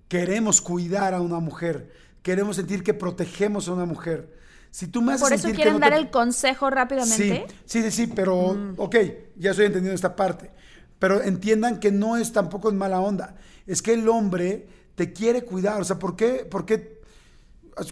[0.06, 4.38] queremos cuidar a una mujer, queremos sentir que protegemos a una mujer.
[4.70, 7.46] Si tú me haces Por eso sentir que quieren no dar te- el consejo rápidamente.
[7.48, 8.74] Sí, sí, sí, sí, pero Mm.
[8.78, 8.96] ok,
[9.36, 10.50] ya estoy entendiendo esta parte.
[11.02, 13.34] Pero entiendan que no es tampoco en mala onda.
[13.66, 15.80] Es que el hombre te quiere cuidar.
[15.80, 16.46] O sea, ¿por qué?
[16.48, 17.00] ¿Por qué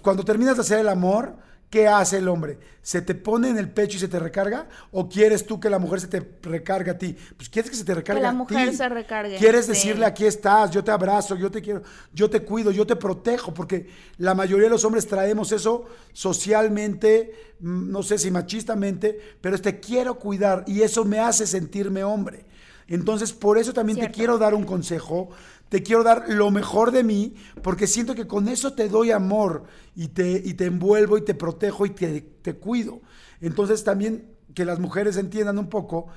[0.00, 1.34] cuando terminas de hacer el amor,
[1.70, 2.60] ¿qué hace el hombre?
[2.82, 4.68] ¿Se te pone en el pecho y se te recarga?
[4.92, 7.16] ¿O quieres tú que la mujer se te recargue a ti?
[7.36, 8.76] Pues quieres que se te recargue la a mujer ti.
[8.76, 9.72] se recargue, Quieres sí.
[9.72, 11.82] decirle aquí estás, yo te abrazo, yo te quiero,
[12.14, 17.56] yo te cuido, yo te protejo, porque la mayoría de los hombres traemos eso socialmente,
[17.58, 22.04] mm, no sé si machistamente, pero es te quiero cuidar y eso me hace sentirme
[22.04, 22.49] hombre.
[22.90, 25.30] Entonces, por eso también te quiero dar un consejo,
[25.68, 29.62] te quiero dar lo mejor de mí, porque siento que con eso te doy amor
[29.94, 33.00] y te, y te envuelvo y te protejo y te, te cuido.
[33.40, 36.08] Entonces, también que las mujeres entiendan un poco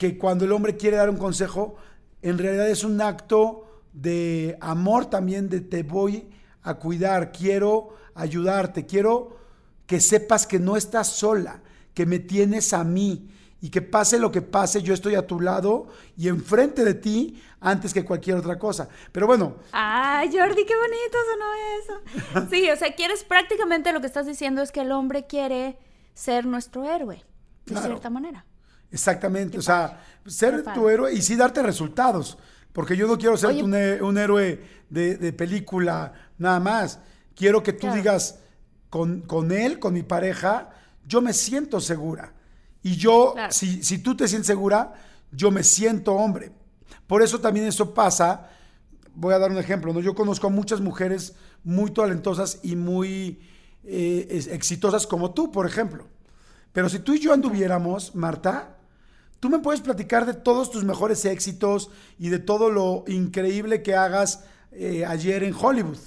[0.00, 1.76] que cuando el hombre quiere dar un consejo,
[2.22, 6.28] en realidad es un acto de amor también, de te voy
[6.62, 9.38] a cuidar, quiero ayudarte, quiero
[9.86, 11.62] que sepas que no estás sola,
[11.94, 13.30] que me tienes a mí
[13.60, 17.42] y que pase lo que pase, yo estoy a tu lado y enfrente de ti
[17.60, 18.88] antes que cualquier otra cosa.
[19.10, 22.46] Pero bueno, Ay, Jordi, qué bonito sonó eso.
[22.50, 25.78] Sí, o sea, quieres prácticamente lo que estás diciendo es que el hombre quiere
[26.14, 27.16] ser nuestro héroe,
[27.66, 27.86] de Claro.
[27.88, 28.44] cierta manera.
[28.90, 30.94] Exactamente, o sea, ser Qué tu padre.
[30.94, 32.38] héroe y sí darte resultados,
[32.72, 33.62] porque yo no quiero ser Oye.
[34.02, 37.00] un, héroe de, de película nada más,
[37.34, 37.96] quiero que tú Claro.
[37.96, 38.38] digas,
[38.88, 40.70] con, con él, con mi pareja,
[41.06, 42.32] yo me siento segura.
[42.82, 43.52] Y yo, Claro.
[43.52, 44.94] si, si tú te sientes segura,
[45.32, 46.52] yo me siento hombre.
[47.06, 48.50] Por eso también eso pasa.
[49.14, 49.92] Voy a dar un ejemplo.
[49.92, 50.00] ¿no?
[50.00, 53.40] Yo conozco a muchas mujeres muy talentosas y muy
[53.84, 56.06] eh, exitosas como tú, por ejemplo.
[56.72, 58.76] Pero si tú y yo anduviéramos, Marta,
[59.40, 63.94] tú me puedes platicar de todos tus mejores éxitos y de todo lo increíble que
[63.96, 65.98] hagas eh, ayer en Hollywood.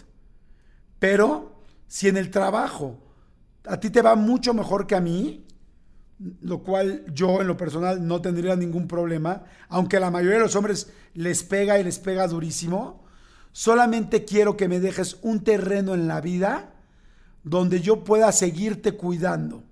[0.99, 2.97] Pero si en el trabajo
[3.65, 5.45] a ti te va mucho mejor que a mí,
[6.41, 10.43] lo cual yo en lo personal no tendría ningún problema, aunque a la mayoría de
[10.43, 13.03] los hombres les pega y les pega durísimo,
[13.51, 16.73] solamente quiero que me dejes un terreno en la vida
[17.43, 19.63] donde yo pueda seguirte cuidando.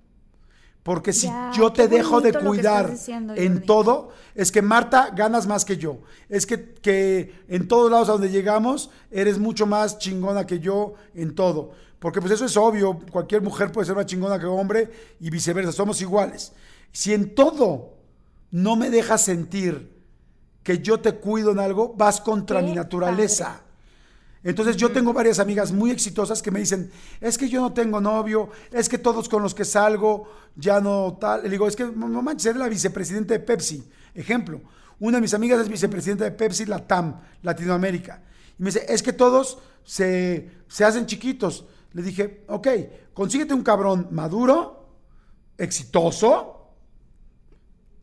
[0.82, 5.46] Porque si Ya, yo te dejo de cuidar diciendo, en todo, es que Marta ganas
[5.46, 6.00] más que yo.
[6.28, 10.94] Es que, que en todos lados a donde llegamos eres mucho más chingona que yo
[11.14, 11.72] en todo.
[12.00, 15.70] Porque pues eso es obvio, cualquier mujer puede ser más chingona que hombre y viceversa,
[15.70, 16.52] somos iguales.
[16.90, 17.94] Si en todo
[18.50, 20.00] no me dejas sentir
[20.62, 23.62] que yo te cuido en algo, vas contra mi naturaleza.
[24.42, 28.00] Entonces yo tengo varias amigas muy exitosas que me dicen, es que yo no tengo
[28.00, 31.42] novio, es que todos con los que salgo ya no tal.
[31.42, 33.86] Le digo, es que no manches, eres la vicepresidenta de Pepsi.
[34.14, 34.62] Ejemplo,
[34.98, 38.22] una de mis amigas es vicepresidenta de Pepsi Latam, Latinoamérica.
[38.58, 41.66] Y me dice, es que todos se, se hacen chiquitos.
[41.92, 42.68] Le dije, ok,
[43.14, 44.88] consíguete un cabrón maduro,
[45.58, 46.68] exitoso,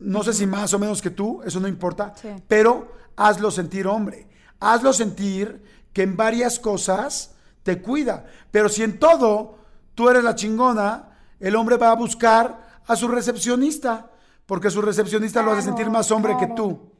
[0.00, 2.28] no sé si más o menos que tú, eso no importa, Sí.
[2.46, 4.28] pero hazlo sentir hombre.
[4.60, 8.26] Hazlo sentir que en varias cosas te cuida.
[8.50, 9.58] Pero si en todo
[9.94, 14.10] tú eres la chingona, el hombre va a buscar a su recepcionista,
[14.46, 16.92] porque su recepcionista lo hace sentir más hombre que tú.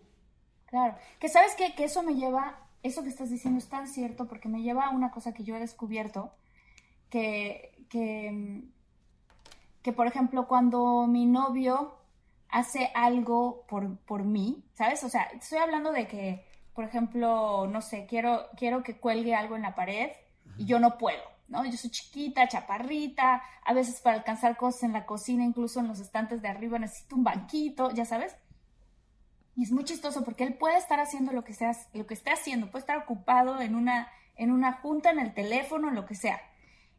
[0.66, 1.74] Claro, que sabes qué?
[1.74, 4.90] que eso me lleva, eso que estás diciendo es tan cierto porque me lleva a
[4.90, 6.32] una cosa que yo he descubierto,
[7.10, 8.62] que, que,
[9.82, 11.98] que por ejemplo cuando mi novio
[12.50, 15.04] hace algo por, por mí, ¿sabes?
[15.04, 16.44] O sea, estoy hablando de que,
[16.74, 20.10] por ejemplo, no sé, quiero, quiero que cuelgue algo en la pared
[20.56, 21.64] y yo no puedo, ¿no?
[21.64, 26.00] Yo soy chiquita, chaparrita, a veces para alcanzar cosas en la cocina, incluso en los
[26.00, 28.34] estantes de arriba necesito un banquito, ya sabes.
[29.56, 32.30] Y es muy chistoso porque él puede estar haciendo lo que, sea, lo que esté
[32.30, 36.14] haciendo, puede estar ocupado en una, en una junta, en el teléfono, en lo que
[36.14, 36.40] sea.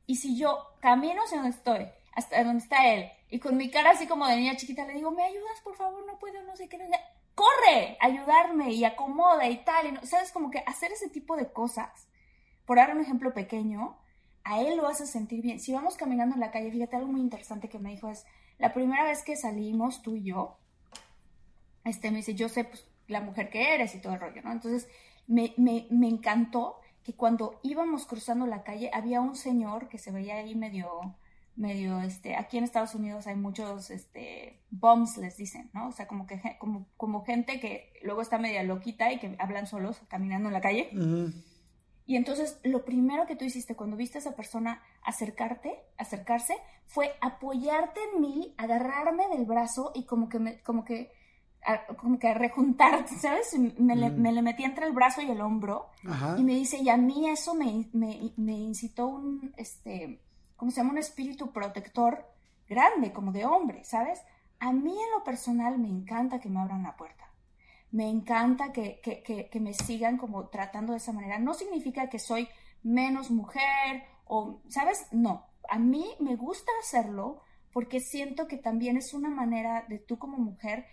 [0.09, 3.91] Y si yo camino hacia donde estoy, hasta donde está él, y con mi cara
[3.91, 6.03] así como de niña chiquita le digo, ¿me ayudas, por favor?
[6.07, 6.79] No puedo, no sé qué.
[6.79, 6.95] no sé".
[7.35, 9.85] Corre, ayudarme y acomoda y tal.
[9.85, 10.31] Y no- ¿Sabes?
[10.31, 12.07] Como que hacer ese tipo de cosas,
[12.65, 13.99] por dar un ejemplo pequeño,
[14.43, 15.59] a él lo hace sentir bien.
[15.59, 18.25] Si vamos caminando en la calle, fíjate, algo muy interesante que me dijo es,
[18.57, 20.57] la primera vez que salimos tú y yo,
[21.85, 24.51] este, me dice, yo sé pues, la mujer que eres y todo el rollo, ¿no?
[24.51, 24.87] Entonces,
[25.27, 30.11] me, me, me encantó que cuando íbamos cruzando la calle, había un señor que se
[30.11, 31.15] veía ahí medio,
[31.55, 35.89] medio, este, aquí en Estados Unidos hay muchos, este, bums les dicen, ¿no?
[35.89, 39.67] O sea, como que, como, como gente que luego está media loquita y que hablan
[39.67, 40.89] solos caminando en la calle.
[42.09, 46.55] Y entonces lo primero que tú hiciste cuando viste a esa persona acercarte, acercarse,
[46.87, 51.11] fue apoyarte en mí, agarrarme del brazo y como que me, como que,
[51.65, 53.57] a- como que rejuntarte, ¿sabes?
[53.77, 54.21] Me, le, Mm.
[54.21, 56.35] me le metí entre el brazo y el hombro Ajá.
[56.39, 60.21] y me dice, y a mí eso me, me, me incitó un, este,
[60.55, 60.91] ¿cómo se llama?
[60.91, 62.25] Un espíritu protector
[62.67, 64.21] grande, como de hombre, ¿sabes?
[64.59, 67.25] A mí en lo personal me encanta que me abran la puerta.
[67.91, 71.39] Me encanta que, que, que, que me sigan como tratando de esa manera.
[71.39, 72.47] No significa que soy
[72.83, 75.07] menos mujer o, ¿sabes?
[75.11, 75.47] No.
[75.69, 77.41] A mí me gusta hacerlo
[77.73, 80.85] porque siento que también es una manera de tú como mujer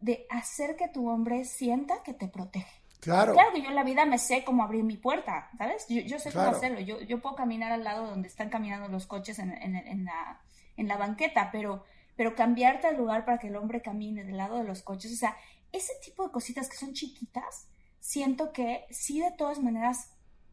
[0.00, 2.72] de hacer que tu hombre sienta que te protege.
[3.00, 3.32] Claro.
[3.32, 5.86] Claro que yo en la vida me sé cómo abrir mi puerta, ¿sabes?
[5.88, 6.48] Yo, yo sé Claro.
[6.48, 6.80] cómo hacerlo.
[6.80, 10.40] Yo, yo puedo caminar al lado donde están caminando los coches en, en- en la,
[10.76, 11.84] en la banqueta, pero,
[12.16, 15.16] pero cambiarte al lugar para que el hombre camine del lado de los coches, o
[15.16, 15.36] sea,
[15.70, 17.68] ese tipo de cositas que son chiquitas,
[18.00, 20.10] siento que sí de todas maneras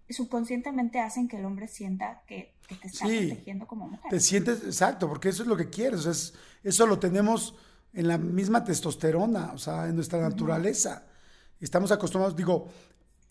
[0.08, 3.28] subconscientemente hacen que el hombre sienta que, que te está Sí.
[3.28, 4.10] protegiendo como mujer.
[4.12, 6.06] Te sientes, exacto, porque eso es lo que quieres.
[6.06, 6.34] es-
[6.64, 7.56] eso lo tenemos
[7.96, 11.06] en la misma testosterona, o sea, en nuestra naturaleza.
[11.60, 12.68] Estamos acostumbrados, digo,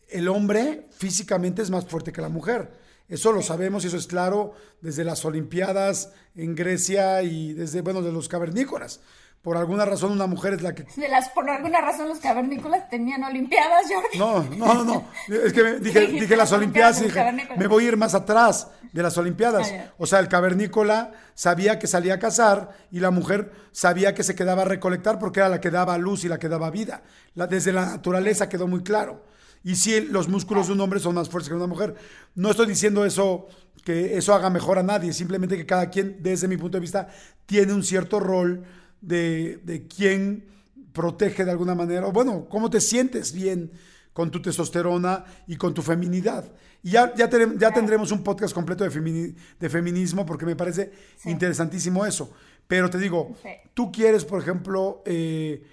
[0.09, 2.71] el hombre físicamente es más fuerte que la mujer.
[3.07, 8.01] Eso lo sabemos y eso es claro desde las Olimpiadas en Grecia y desde, bueno,
[8.01, 9.01] de los cavernícolas.
[9.45, 10.85] Por alguna razón una mujer es la que...
[10.97, 14.19] De las, por alguna razón los cavernícolas tenían olimpiadas, Jordi.
[14.19, 15.09] No, no, no, no.
[15.29, 18.69] Es que me- dije, dije las Olimpiadas y dije, me voy a ir más atrás
[18.91, 19.71] de las Olimpiadas.
[19.71, 19.93] Ah.
[19.99, 24.35] O sea, el cavernícola sabía que salía a cazar y la mujer sabía que se
[24.35, 27.03] quedaba a recolectar porque era la que daba luz y la que daba vida.
[27.35, 29.27] La- desde la naturaleza quedó muy claro.
[29.63, 31.95] Y sí, los músculos de un hombre son más fuertes que de una mujer.
[32.35, 33.47] No estoy diciendo eso,
[33.85, 37.09] que eso haga mejor a nadie, simplemente que cada quien, desde mi punto de vista,
[37.45, 38.65] tiene un cierto rol
[39.07, 40.45] de, de quién
[40.93, 43.71] protege de alguna manera, o bueno, cómo te sientes bien
[44.15, 46.45] con tu testosterona y con tu feminidad.
[46.83, 50.93] Y ya, ya, ya tendremos un podcast completo de, de feminismo porque me parece
[51.25, 52.33] interesantísimo eso.
[52.67, 53.35] Pero te digo,
[53.75, 55.67] tú quieres, por ejemplo, eh,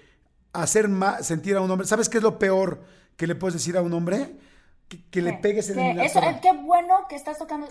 [0.52, 1.86] hacer más, sentir a un hombre.
[1.86, 2.82] ¿Sabes qué es lo peor
[3.16, 4.36] que le puedes decir a un hombre?
[5.10, 7.68] Que, le pegues en el eso, Qué bueno que estás tocando.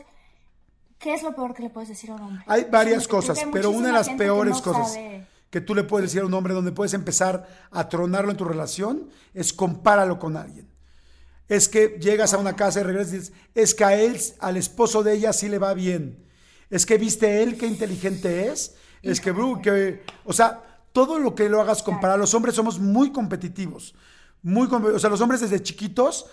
[0.98, 2.44] ¿Qué es lo peor que le puedes decir a un hombre?
[2.48, 4.98] Hay varias cosas, pero una de las peores cosas
[5.52, 8.46] que tú le puedes decir a un hombre donde puedes empezar a tronarlo en tu
[8.46, 10.68] relación es compáralo con alguien.
[11.50, 14.56] Es que llegas a una casa y regresas y dices, es que a él, al
[14.56, 16.26] esposo de ella sí le va bien.
[16.70, 18.76] Es que viste él qué inteligente es.
[19.02, 22.80] Es que, bro, que, o sea, todo lo que lo hagas comparar, los hombres somos
[22.80, 23.94] muy competitivos.
[24.42, 26.28] Muy, o sea, los hombres desde chiquitos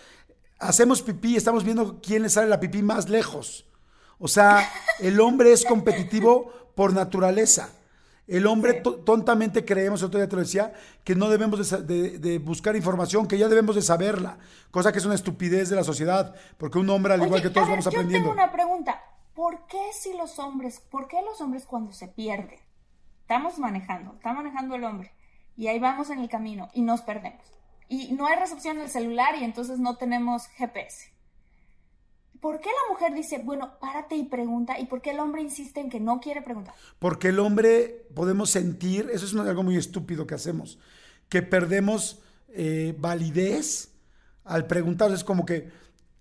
[0.60, 3.64] hacemos pipí y estamos viendo quién le sale la pipí más lejos.
[4.20, 7.70] O sea, el hombre es competitivo por naturaleza.
[8.28, 13.26] El hombre tontamente creemos, otro día te lo decía, que no debemos de, buscar información,
[13.26, 14.38] que ya debemos de saberla,
[14.70, 17.68] cosa que es una estupidez de la sociedad, porque un hombre, al igual que todos,
[17.68, 18.28] vamos aprendiendo.
[18.28, 19.02] Yo tengo una pregunta.
[19.34, 22.60] ¿Por qué si los hombres, por qué los hombres cuando se pierden,
[23.22, 25.12] estamos manejando, está manejando el hombre,
[25.56, 27.42] y ahí vamos en el camino y nos perdemos,
[27.88, 31.17] y no hay recepción del celular y entonces no tenemos GPS?
[32.40, 34.78] ¿Por qué la mujer dice, bueno, párate y pregunta?
[34.78, 36.74] ¿Y por qué el hombre insiste en que no quiere preguntar?
[36.98, 40.78] Porque el hombre podemos sentir, eso es algo muy estúpido que hacemos,
[41.28, 42.20] que perdemos
[42.50, 43.90] eh, validez
[44.44, 45.10] al preguntar.
[45.12, 45.70] Es como que,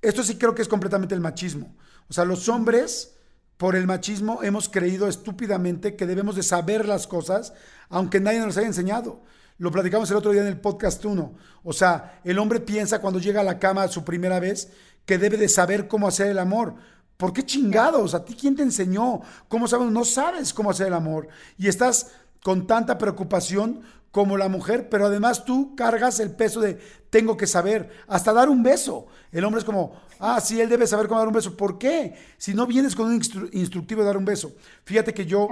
[0.01, 1.75] esto sí creo que es completamente el machismo.
[2.10, 3.15] O sea, los hombres,
[3.58, 7.53] por el machismo, hemos creído estúpidamente que debemos de saber las cosas,
[7.89, 9.23] aunque nadie nos haya enseñado.
[9.60, 11.36] Lo platicamos el otro día en el podcast 1.
[11.63, 14.71] O sea, el hombre piensa cuando llega a la cama su primera vez
[15.08, 16.76] que debe de saber cómo hacer el amor.
[17.15, 18.13] ¿Por qué chingados?
[18.13, 19.22] ¿A ti quién te enseñó?
[19.48, 19.89] ¿Cómo sabes?
[19.89, 21.30] No sabes cómo hacer el amor.
[21.58, 22.12] Y estás
[22.43, 27.48] con tanta preocupación como la mujer, pero además tú cargas el peso de tengo que
[27.48, 29.08] saber, hasta dar un beso.
[29.32, 31.56] El hombre es como, ah, sí, él debe saber cómo dar un beso.
[31.56, 32.13] ¿Por qué?
[32.38, 33.22] Si no vienes con un
[33.54, 34.52] instructivo de dar un beso.
[34.84, 35.48] Fíjate que yo,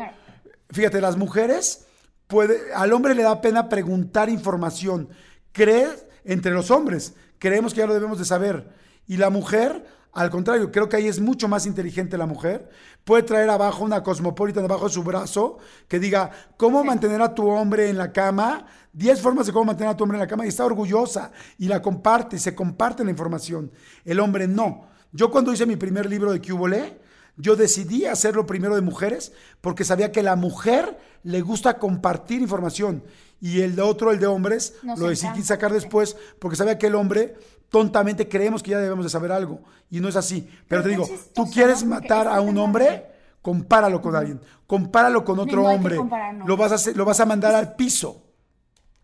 [0.69, 1.85] fíjate, las mujeres,
[2.27, 5.07] puede, al hombre le da pena preguntar información.
[5.53, 10.29] Crees entre los hombres, creemos que ya lo debemos de saber y la mujer, al
[10.29, 12.69] contrario, creo que ahí es mucho más inteligente la mujer.
[13.03, 17.47] Puede traer abajo una cosmopolita debajo de su brazo que diga cómo mantener a tu
[17.47, 20.45] hombre en la cama, 10 formas de cómo mantener a tu hombre en la cama
[20.45, 23.71] y está orgullosa y la comparte y se comparte la información.
[24.05, 24.87] El hombre no.
[25.11, 26.99] Yo cuando hice mi primer libro de Cubole,
[27.37, 33.03] yo decidí hacerlo primero de mujeres porque sabía que la mujer le gusta compartir información
[33.41, 36.95] y el de otro, el de hombres, lo decidí sacar después porque sabía que el
[36.95, 37.35] hombre
[37.75, 39.59] tontamente creemos que ya debemos de saber algo
[39.91, 40.49] y no es así.
[40.69, 43.05] Pero, te digo, tú quieres matar a un hombre,
[43.41, 45.97] compáralo con alguien, compáralo con otro hombre,
[46.45, 48.23] lo, vas a lo vas a mandar al piso.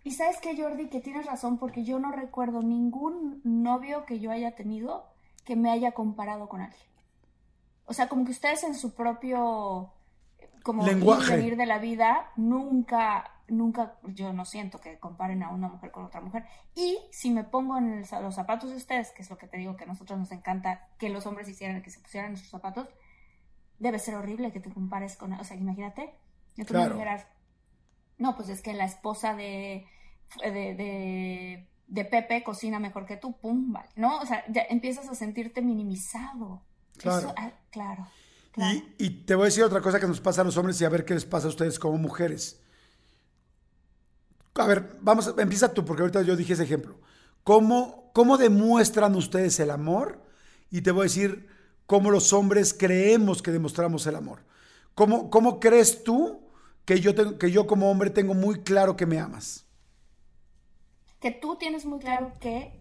[0.05, 4.31] Y sabes que Jordi, que tienes razón, porque yo no recuerdo ningún novio que yo
[4.31, 5.03] haya tenido
[5.43, 6.87] que me haya comparado con alguien.
[7.87, 9.91] O sea, como que ustedes en su propio
[10.63, 15.91] como lenguaje de la vida nunca nunca, yo no siento que comparen a una mujer
[15.91, 16.45] con otra mujer.
[16.73, 19.75] Y si me pongo en los zapatos de ustedes, que es lo que te digo
[19.75, 22.87] que a nosotros nos encanta que los hombres hicieran, que se pusieran nuestros zapatos,
[23.77, 26.15] debe ser horrible que te compares con, o sea, imagínate,
[26.65, 27.27] tú me dijeras,
[28.17, 29.85] no, pues es que la esposa de,
[30.41, 34.19] de, de, Pepe cocina mejor que tú, pum, vale, ¿no?
[34.19, 36.61] O sea, ya empiezas a sentirte minimizado.
[36.97, 37.33] Claro.
[37.35, 38.07] Ah, claro.
[38.55, 40.85] Y, y, te voy a decir otra cosa que nos pasa a los hombres y
[40.85, 42.61] a ver qué les pasa a ustedes como mujeres.
[44.55, 46.95] A ver, vamos, empieza tú, porque ahorita yo dije ese ejemplo.
[47.43, 50.21] ¿Cómo, ¿Cómo demuestran ustedes el amor?
[50.69, 51.47] Y te voy a decir
[51.85, 54.43] cómo los hombres creemos que demostramos el amor.
[54.93, 56.41] ¿Cómo, cómo crees tú
[56.85, 59.65] que yo, que yo como hombre tengo muy claro que me amas?
[61.19, 62.79] Que tú tienes muy claro que,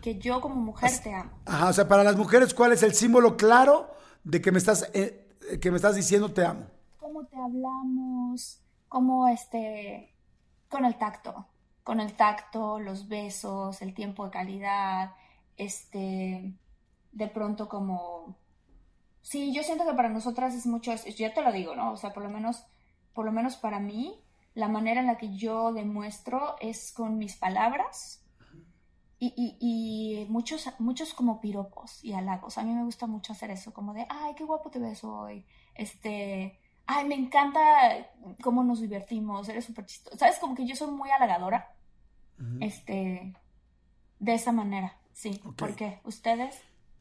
[0.00, 1.30] que, yo como mujer te amo.
[1.44, 3.90] Ajá, o sea, para las mujeres, ¿cuál es el símbolo claro
[4.24, 5.28] de que me estás, eh,
[5.60, 6.66] que me estás diciendo te amo?
[6.98, 8.60] ¿Cómo te hablamos?
[8.88, 10.15] ¿Cómo este
[10.76, 11.46] con el tacto,
[11.82, 15.14] con el tacto, los besos, el tiempo de calidad,
[15.56, 16.52] este,
[17.12, 18.36] de pronto como,
[19.22, 21.92] sí, yo siento que para nosotras es mucho, yo te lo digo, ¿no?
[21.92, 22.66] O sea, por lo menos,
[23.14, 27.36] por lo menos para mí, la manera en la que yo demuestro es con mis
[27.36, 28.22] palabras
[29.18, 32.58] y, y, y, muchos, muchos como piropos y halagos.
[32.58, 35.46] A mí me gusta mucho hacer eso, como de, ay, qué guapo te ves hoy,
[35.74, 37.60] este, ay, me encanta
[38.42, 40.16] cómo nos divertimos, eres súper chistoso.
[40.16, 40.38] ¿Sabes?
[40.38, 41.72] Como que yo soy muy halagadora.
[42.60, 43.34] Este,
[44.18, 45.40] de esa manera, sí.
[45.56, 46.00] ¿Por qué?
[46.04, 46.54] ¿Ustedes?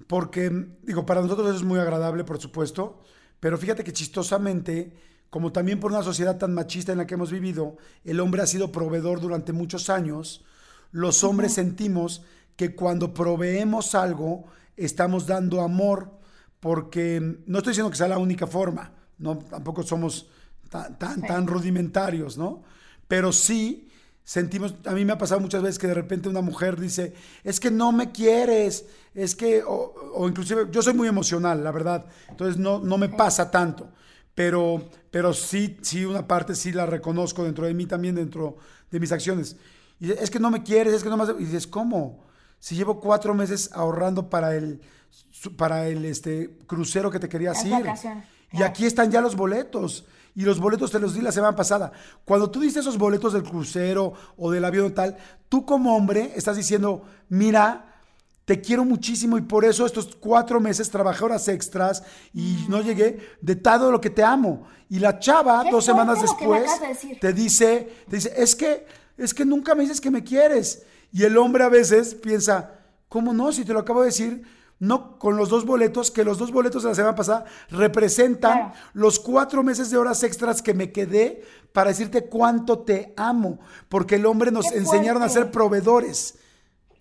[0.08, 0.50] Porque,
[0.84, 3.02] digo, para nosotros es muy agradable, por supuesto,
[3.40, 4.94] pero fíjate que chistosamente,
[5.30, 8.48] como también por una sociedad tan machista en la que hemos vivido, el hombre ha
[8.48, 10.46] sido proveedor durante muchos años,
[10.92, 12.24] los hombres sentimos
[12.56, 14.46] que cuando proveemos algo,
[14.78, 16.18] estamos dando amor,
[16.62, 20.28] porque no estoy diciendo que sea la única forma, no, tampoco somos
[20.70, 22.64] tan, tan, tan rudimentarios, ¿no?
[23.08, 23.90] Pero sí
[24.26, 27.60] sentimos, a mí me ha pasado muchas veces que de repente una mujer dice, es
[27.60, 32.58] que no me quieres, es que, o, inclusive, yo soy muy emocional, la verdad, entonces
[32.58, 33.92] no, no me pasa tanto,
[34.34, 38.58] pero, pero sí, sí, una parte sí la reconozco dentro de mí también, dentro
[38.90, 39.56] de mis acciones.
[40.00, 41.24] Y es que no me quieres, es que no me...
[41.40, 42.26] Y dices, ¿cómo?
[42.60, 44.82] Si llevo cuatro meses ahorrando para el,
[45.56, 47.76] para el este, crucero que te querías ir.
[48.58, 50.06] Y aquí están ya los boletos.
[50.36, 51.92] Y los boletos te los di la semana pasada.
[52.26, 55.16] Cuando tú diste esos boletos del crucero o del avión tal,
[55.48, 57.96] tú como hombre estás diciendo, mira,
[58.44, 63.20] te quiero muchísimo y por eso estos cuatro meses trabajé horas extras y no llegué
[63.42, 64.68] de todo lo que te amo.
[64.90, 66.70] Y la chava, dos semanas después,
[67.20, 68.86] te dice, te dice, es que,
[69.18, 70.84] es que nunca me dices que me quieres.
[71.12, 72.72] Y el hombre a veces piensa,
[73.10, 73.52] ¿cómo no?
[73.52, 74.44] Si te lo acabo de decir,
[74.80, 79.20] no con los dos boletos, que los dos boletos de la semana pasada representan los
[79.20, 83.60] cuatro meses de horas extras que me quedé para decirte cuánto te amo,
[83.90, 86.40] porque el hombre nos enseñaron a ser proveedores.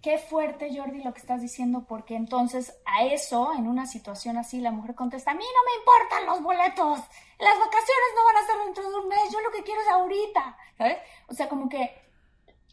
[0.04, 4.60] Qué fuerte, Jordi, lo que estás diciendo, porque entonces a eso, en una situación así,
[4.60, 6.98] la mujer contesta, a mí no me importan los boletos,
[7.38, 9.88] las vacaciones no van a ser dentro de un mes, yo lo que quiero es
[9.88, 10.98] ahorita, ¿sabes?
[11.28, 12.03] O sea, como que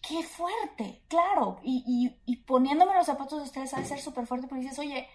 [0.01, 1.59] qué fuerte, claro.
[1.63, 2.09] Y,
[2.47, 5.07] poniéndome los zapatos de ustedes, ha ser súper fuerte porque dices, oye,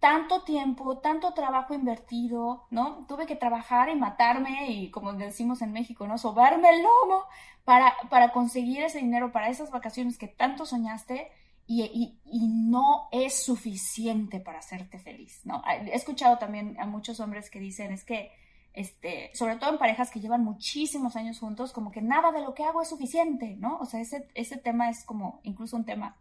[0.00, 3.06] tanto tiempo, tanto trabajo invertido, ¿no?
[3.08, 6.18] Tuve que trabajar y matarme y, como decimos en México, ¿no?
[6.18, 7.24] Sobarme el lomo
[7.64, 11.30] para, para conseguir ese dinero para esas vacaciones que tanto soñaste
[11.66, 15.62] y, y, no es suficiente para hacerte feliz, ¿no?
[15.66, 18.30] He escuchado también a muchos hombres que dicen, es que
[18.76, 22.54] este, sobre todo en parejas que llevan muchísimos años juntos, como que nada de lo
[22.54, 23.78] que hago es suficiente, ¿no?
[23.78, 26.18] O sea, ese, ese tema es como incluso un tema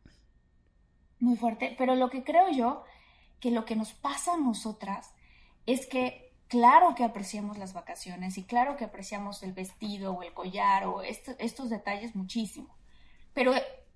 [1.20, 2.84] muy fuerte, pero lo que creo yo,
[3.42, 5.14] que lo que nos pasa a nosotras
[5.66, 10.34] es que claro que apreciamos las vacaciones y claro que apreciamos el vestido o el
[10.34, 12.74] collar o estos detalles muchísimo,
[13.34, 13.52] pero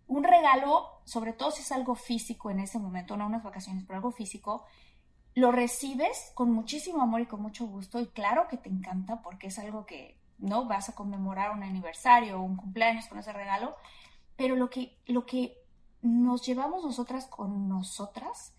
[0.07, 3.95] un regalo, sobre todo si es algo físico en ese momento, no unas vacaciones, pero
[3.95, 4.65] algo físico,
[5.39, 9.47] lo recibes con muchísimo amor y con mucho gusto y claro que te encanta porque
[9.47, 13.75] es algo que no vas a conmemorar un aniversario o un cumpleaños con ese regalo,
[14.35, 15.57] pero lo que, lo que
[16.01, 18.53] nos llevamos nosotras con nosotras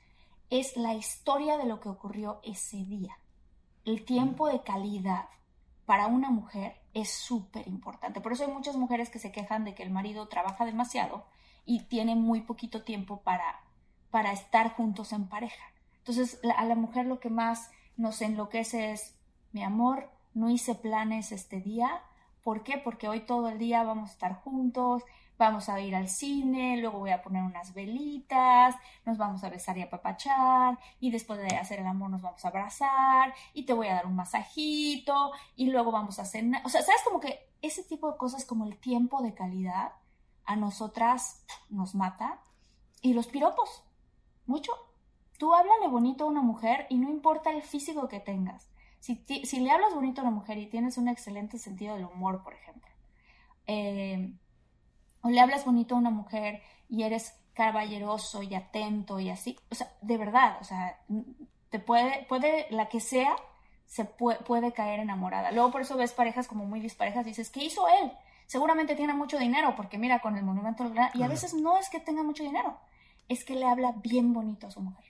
[0.49, 3.19] es la historia de lo que ocurrió ese día.
[3.85, 5.29] El tiempo de calidad
[5.85, 8.21] para una mujer es súper importante.
[8.21, 11.25] Por eso hay muchas mujeres que se quejan de que el marido trabaja demasiado
[11.67, 13.61] y tiene muy poquito tiempo para,
[14.11, 15.70] para estar juntos en pareja.
[16.11, 19.17] Entonces, a la mujer lo que más nos enloquece es,
[19.53, 22.03] mi amor, no hice planes este día.
[22.43, 22.79] ¿Por qué?
[22.79, 25.05] Porque hoy todo el día vamos a estar juntos,
[25.39, 28.75] vamos a ir al cine, luego voy a poner unas velitas,
[29.07, 32.45] nos vamos a besar y a papachar, y después de hacer el amor nos vamos
[32.45, 36.61] a abrazar, y te voy a dar un masajito, y luego vamos a cenar.
[36.67, 37.03] O sea, ¿sabes?
[37.05, 39.93] Como que ese tipo de cosas como el tiempo de calidad
[40.45, 42.41] a nosotras nos mata.
[43.01, 43.85] Y los piropos,
[44.47, 44.73] mucho.
[45.41, 48.69] Tú háblale bonito a una mujer y no importa el físico que tengas.
[48.99, 52.43] Si, si le hablas bonito a una mujer y tienes un excelente sentido del humor,
[52.43, 52.91] por ejemplo,
[53.67, 54.35] eh,
[55.23, 59.75] o le hablas bonito a una mujer y eres caballeroso y atento y así, o
[59.75, 61.01] sea, de verdad, o sea,
[61.71, 63.35] te puede, puede, la que sea,
[63.87, 65.53] se puede, puede caer enamorada.
[65.53, 68.13] Luego por eso ves parejas como muy disparejas y dices, ¿qué hizo él?
[68.45, 71.99] Seguramente tiene mucho dinero, porque mira, con el monumento, y a veces no es que
[71.99, 72.77] tenga mucho dinero,
[73.27, 75.10] es que le habla bien bonito a su mujer.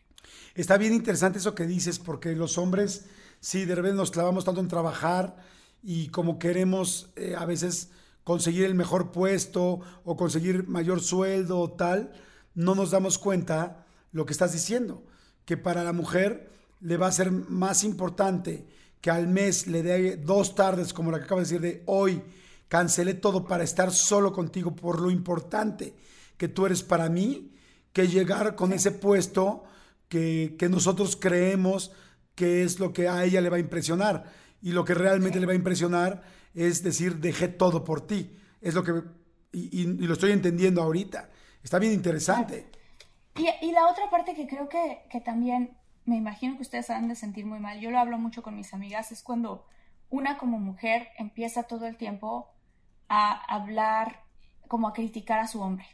[0.54, 3.06] Está bien interesante eso que dices, porque los hombres,
[3.40, 5.36] sí, de repente nos clavamos tanto en trabajar
[5.82, 7.90] y como queremos eh, a veces
[8.24, 12.12] conseguir el mejor puesto o conseguir mayor sueldo o tal,
[12.54, 15.04] no nos damos cuenta lo que estás diciendo,
[15.44, 18.66] que para la mujer le va a ser más importante
[19.00, 22.22] que al mes le dé dos tardes, como la que acabo de decir de hoy,
[22.68, 25.94] cancelé todo para estar solo contigo por lo importante
[26.36, 27.52] que tú eres para mí,
[27.92, 29.64] que llegar con ese puesto
[30.10, 31.92] que, nosotros creemos
[32.34, 34.24] que es lo que a ella le va a impresionar.
[34.60, 38.36] Y lo que realmente le va a impresionar es decir, dejé todo por ti.
[38.60, 39.02] Es lo que,
[39.52, 41.30] y, lo estoy entendiendo ahorita.
[41.62, 42.70] Está bien interesante.
[43.36, 47.14] Y, la otra parte que creo que, que, también me imagino que ustedes han de
[47.14, 49.64] sentir muy mal, yo lo hablo mucho con mis amigas, es cuando
[50.08, 52.52] una como mujer empieza todo el tiempo
[53.08, 54.24] a hablar,
[54.66, 55.86] como a criticar a su hombre.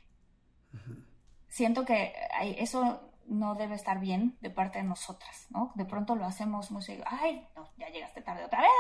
[1.49, 2.15] Siento que
[2.59, 5.73] eso no debe estar bien de parte de nosotras, ¿no?
[5.75, 8.71] De pronto lo hacemos muy seguido, ay, no, ya llegaste tarde otra vez,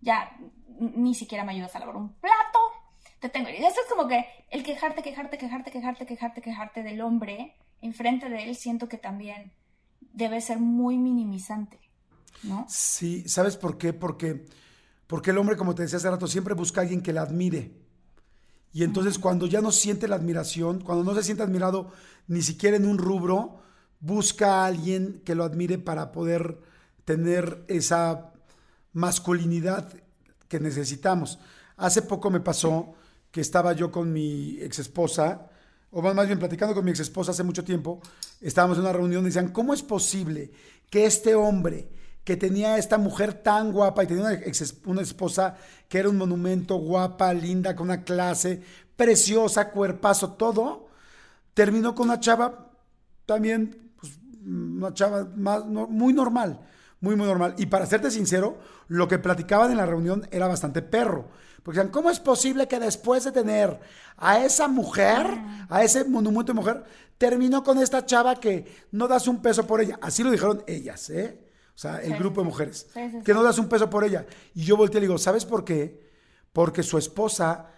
[0.00, 0.36] ya
[0.78, 2.58] ni siquiera me ayudas a lavar un plato,
[3.20, 3.48] te tengo.
[3.48, 8.28] Y eso es como que el quejarte, quejarte, quejarte, quejarte, quejarte, quejarte del hombre enfrente
[8.28, 9.52] de él, siento que también
[10.12, 11.80] debe ser muy minimizante,
[12.42, 12.66] ¿no?
[12.68, 13.92] Sí, ¿sabes por qué?
[13.92, 14.46] Porque,
[15.06, 17.83] porque el hombre, como te decía hace rato, siempre busca a alguien que la admire.
[18.74, 21.92] Y entonces cuando ya no siente la admiración, cuando no se siente admirado
[22.26, 23.60] ni siquiera en un rubro,
[24.00, 26.58] busca a alguien que lo admire para poder
[27.04, 28.32] tener esa
[28.92, 29.92] masculinidad
[30.48, 31.38] que necesitamos.
[31.76, 32.94] Hace poco me pasó
[33.30, 35.48] que estaba yo con mi ex esposa,
[35.92, 38.00] o más bien platicando con mi ex esposa hace mucho tiempo,
[38.40, 40.50] estábamos en una reunión y decían, ¿cómo es posible
[40.90, 41.88] que este hombre
[42.24, 44.40] que tenía esta mujer tan guapa y tenía
[44.86, 45.56] una, esposa
[45.88, 48.62] que era un monumento, guapa, linda, con una clase,
[48.96, 50.88] preciosa, cuerpazo, todo,
[51.52, 52.70] terminó con una chava
[53.26, 56.60] también, pues, una chava más, muy normal,
[57.00, 57.54] muy, muy normal.
[57.58, 58.58] Y para serte sincero,
[58.88, 61.28] lo que platicaban en la reunión era bastante perro.
[61.62, 63.80] Porque decían, ¿cómo es posible que después de tener
[64.16, 65.26] a esa mujer,
[65.68, 66.84] a ese monumento de mujer,
[67.18, 69.98] terminó con esta chava que no das un peso por ella?
[70.00, 71.43] Así lo dijeron ellas, ¿eh?
[71.74, 72.86] O sea, el grupo de mujeres.
[73.24, 74.26] que no das un peso por ella.
[74.54, 76.08] Y yo volteé y le digo, ¿sabes por qué?
[76.52, 77.70] Porque su esposa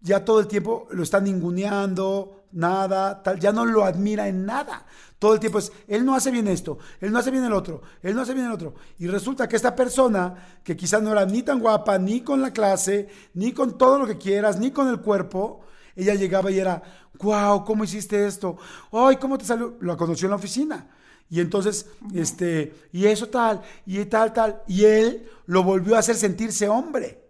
[0.00, 4.86] ya todo el tiempo lo está ninguneando, nada, tal, ya no lo admira en nada.
[5.18, 7.82] Todo el tiempo es, él no hace bien esto, él no hace bien el otro,
[8.02, 8.74] él no hace bien el otro.
[8.98, 12.52] Y resulta que esta persona, que quizás no era ni tan guapa, ni con la
[12.52, 15.60] clase, ni con todo lo que quieras, ni con el cuerpo,
[15.96, 16.80] ella llegaba y era,
[17.20, 18.56] wow, ¿cómo hiciste esto?
[18.92, 19.76] Ay, ¿cómo te salió?
[19.80, 20.86] Lo conoció en la oficina.
[21.30, 24.62] Y entonces, este, y eso tal, y tal, tal.
[24.66, 27.22] Y él lo volvió a hacer sentirse hombre.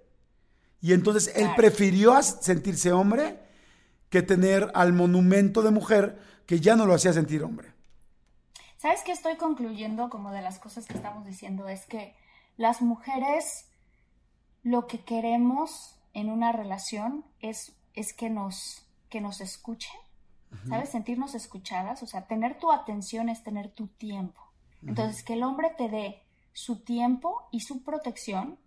[0.81, 3.41] Y entonces él prefirió sentirse hombre
[4.11, 7.75] que tener al monumento de mujer que ya no lo hacía sentir hombre.
[8.77, 11.69] ¿Sabes qué estoy concluyendo como de las cosas que estamos diciendo?
[11.69, 12.15] Es que
[12.57, 13.67] las mujeres
[14.63, 19.99] lo que queremos en una relación es, es que, nos, que nos escuchen,
[20.69, 20.91] ¿sabes?
[20.91, 24.41] Sentirnos escuchadas, o sea, tener tu atención es tener tu tiempo.
[24.87, 26.23] Entonces, que el hombre te dé
[26.53, 28.59] su tiempo y su protección,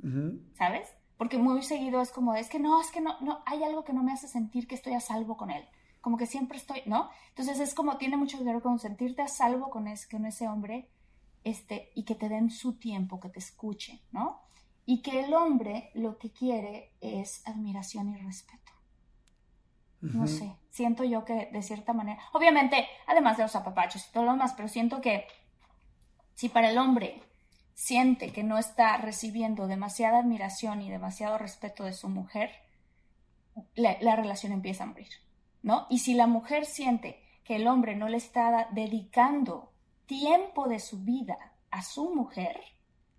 [0.58, 0.90] ¿sabes?
[1.18, 3.94] Porque muy seguido es como, es que no, es que no, no, hay algo que
[3.94, 5.64] no me hace sentir que estoy a salvo con él
[6.02, 7.10] como que siempre estoy, ¿no?
[7.30, 10.48] Entonces es como, tiene mucho que ver con sentirte a salvo con, ese, con ese
[10.48, 10.90] hombre
[11.44, 14.42] este, y que te den su tiempo, que te escuche, ¿no?
[14.86, 18.71] Y que el hombre lo que quiere es admiración y respeto.
[20.02, 24.26] No sé, siento yo que de cierta manera, obviamente, además de los apapachos y todo
[24.26, 25.28] lo demás, pero siento que
[26.34, 27.22] si para el hombre
[27.76, 32.52] siente que no está recibiendo demasiada admiración y demasiado respeto de su mujer,
[33.76, 35.10] la relación empieza a morir.
[35.64, 35.88] ¿no?
[35.89, 39.72] Y si la mujer siente que el hombre no le está dedicando
[40.06, 41.38] tiempo de su vida
[41.70, 42.60] a su mujer,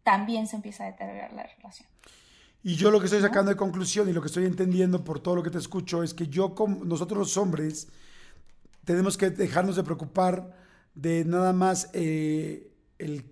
[0.03, 1.89] también se empieza a deteriorar la relación.
[2.65, 5.37] Y yo lo que estoy sacando de conclusión y lo que estoy entendiendo por todo
[5.37, 7.89] lo que te escucho es que yo, como nosotros los hombres,
[8.85, 10.57] tenemos que dejarnos de preocupar
[10.95, 13.25] de nada más eh, el,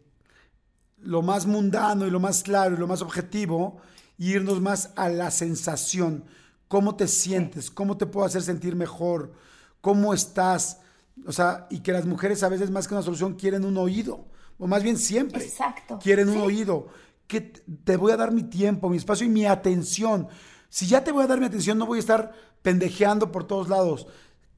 [0.99, 3.81] lo más mundano y lo más claro y lo más objetivo,
[4.18, 6.24] e irnos más a la sensación.
[6.68, 9.33] Cómo te sientes, cómo te puedo hacer sentir mejor,
[9.81, 10.81] cómo estás.
[11.26, 14.26] O sea, y que las mujeres a veces más que una solución quieren un oído,
[14.59, 15.99] o más bien siempre Exacto.
[16.03, 16.89] quieren un oído,
[17.31, 20.26] que te voy a dar mi tiempo, mi espacio y mi atención.
[20.68, 23.68] Si ya te voy a dar mi atención, no voy a estar pendejeando por todos
[23.68, 24.09] lados.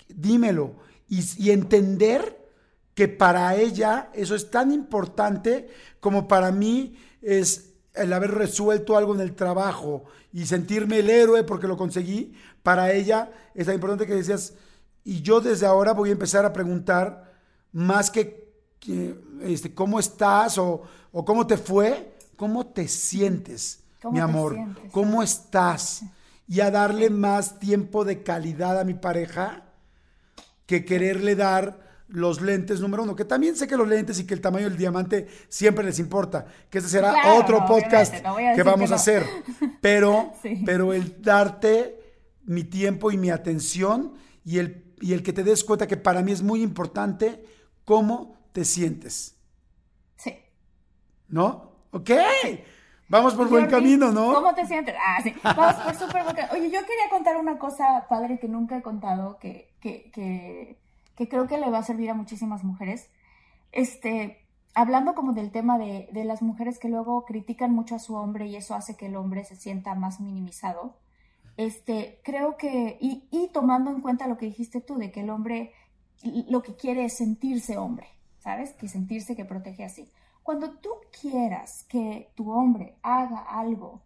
[0.09, 0.77] Dímelo.
[1.07, 2.49] Y, entender
[2.95, 5.68] que para ella eso es tan importante
[6.01, 11.45] como para mí es el haber resuelto algo en el trabajo y sentirme el héroe
[11.45, 14.55] porque lo conseguí, para ella es tan importante que decías,
[15.05, 17.35] y yo desde ahora voy a empezar a preguntar
[17.73, 18.51] más que,
[19.43, 22.12] este, cómo estás o, cómo te fue,
[22.43, 24.57] cómo te sientes, mi amor,
[24.90, 26.03] cómo estás,
[26.49, 29.62] y a darle más tiempo de calidad a mi pareja
[30.66, 34.34] que quererle dar los lentes número uno, que también sé que los lentes y que
[34.34, 38.97] el tamaño del diamante siempre les importa, que ese será otro podcast que vamos a
[38.97, 39.24] hacer,
[39.80, 40.32] pero,
[40.66, 44.14] pero el darte mi tiempo y mi atención
[44.45, 47.47] y el, y el que te des cuenta que para mí es muy importante
[47.84, 49.36] cómo te sientes.
[50.16, 50.34] Sí.
[51.28, 51.72] ¿No?
[51.93, 52.11] Ok.
[53.09, 54.34] Vamos por buen camino, ¿no?
[54.34, 54.95] ¿Cómo te sientes?
[54.99, 55.34] Ah, sí.
[55.43, 56.55] Vamos por súper buen camino.
[56.55, 60.78] Oye, yo quería contar una cosa padre que nunca he contado, que, que, que
[61.16, 63.09] que creo que le va a servir a muchísimas mujeres.
[63.70, 68.47] Este, hablando como del tema de, las mujeres que luego critican mucho a su hombre
[68.47, 70.97] y eso hace que el hombre se sienta más minimizado,
[71.57, 75.30] este, creo que, y, y tomando en cuenta lo que dijiste tú, de que el
[75.30, 75.72] hombre
[76.49, 78.07] lo que quiere es sentirse hombre,
[78.38, 78.72] ¿sabes?
[78.74, 80.11] Que sentirse que protege así.
[80.43, 80.90] Cuando tú
[81.20, 84.03] quieras que tu hombre haga algo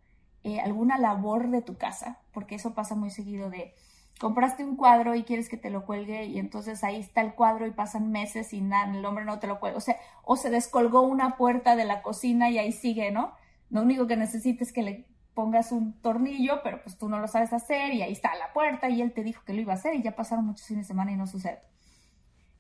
[0.47, 3.75] eh, alguna labor de tu casa, porque eso pasa muy seguido de
[4.21, 7.67] compraste un cuadro y quieres que te lo cuelgue y entonces ahí está el cuadro
[7.67, 9.79] y pasan meses y nada, el hombre no te lo cuelga.
[9.79, 13.33] O sea, o se descolgó una puerta de la cocina y ahí sigue, ¿no?
[13.71, 17.27] Lo único que necesitas es que le pongas un tornillo, pero pues tú no lo
[17.27, 19.77] sabes hacer y ahí está la puerta y él te dijo que lo iba a
[19.77, 21.59] hacer y ya pasaron muchos fines de semana y no sucede.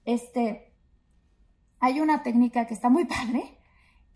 [0.05, 0.72] Este,
[1.79, 3.57] hay una técnica que está muy padre,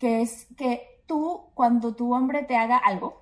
[0.01, 3.21] que es que tú cuando tu hombre te haga algo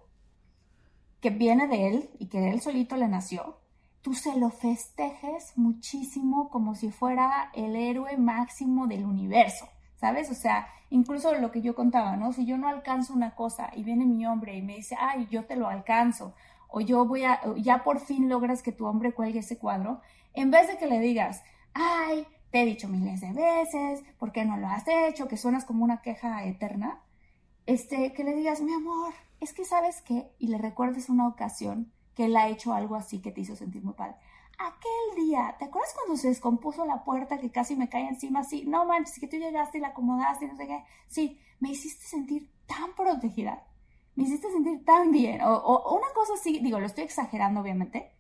[1.20, 3.58] que viene de él y que él solito le nació,
[4.02, 9.68] tú se lo festejes muchísimo como si fuera el héroe máximo del universo,
[9.98, 10.32] ¿sabes?
[10.32, 12.32] O sea, incluso lo que yo contaba, ¿no?
[12.32, 15.44] Si yo no alcanzo una cosa y viene mi hombre y me dice, ay, yo
[15.44, 16.34] te lo alcanzo,
[16.70, 20.00] o yo voy a, ya por fin logras que tu hombre cuelgue ese cuadro,
[20.34, 24.46] en vez de que le digas, ay, te he dicho miles de veces, ¿por qué
[24.46, 25.28] no lo has hecho?
[25.28, 27.02] Que suenas como una queja eterna,
[27.66, 31.92] este, que le digas, mi amor, es que sabes qué, y le recuerdes una ocasión
[32.16, 34.16] que él ha hecho algo así que te hizo sentir muy padre.
[34.58, 38.66] Aquel día, ¿te acuerdas cuando se descompuso la puerta que casi me cae encima así?
[38.66, 40.84] No manches, que tú llegaste y la acomodaste y no sé qué.
[41.08, 43.64] Sí, me hiciste sentir tan protegida.
[44.16, 45.42] Me hiciste sentir tan bien.
[45.44, 48.12] O, o una cosa así, digo, lo estoy exagerando obviamente.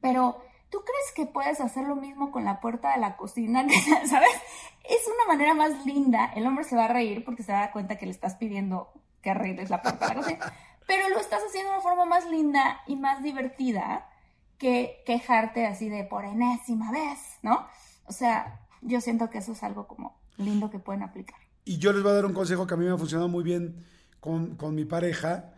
[0.00, 0.40] Pero,
[0.70, 3.66] ¿tú crees que puedes hacer lo mismo con la puerta de la cocina?
[4.08, 4.30] ¿Sabes?
[4.84, 6.32] Es una manera más linda.
[6.34, 8.36] El hombre se va a reír porque se va a dar cuenta que le estás
[8.36, 8.92] pidiendo
[9.22, 10.52] que arregles la puerta de la cocina
[10.90, 14.08] pero lo estás haciendo de una forma más linda y más divertida
[14.58, 17.64] que quejarte así de por enésima vez, ¿no?
[18.06, 21.38] O sea, yo siento que eso es algo como lindo que pueden aplicar.
[21.64, 23.44] Y yo les voy a dar un consejo que a mí me ha funcionado muy
[23.44, 23.86] bien
[24.18, 25.54] con, con mi pareja,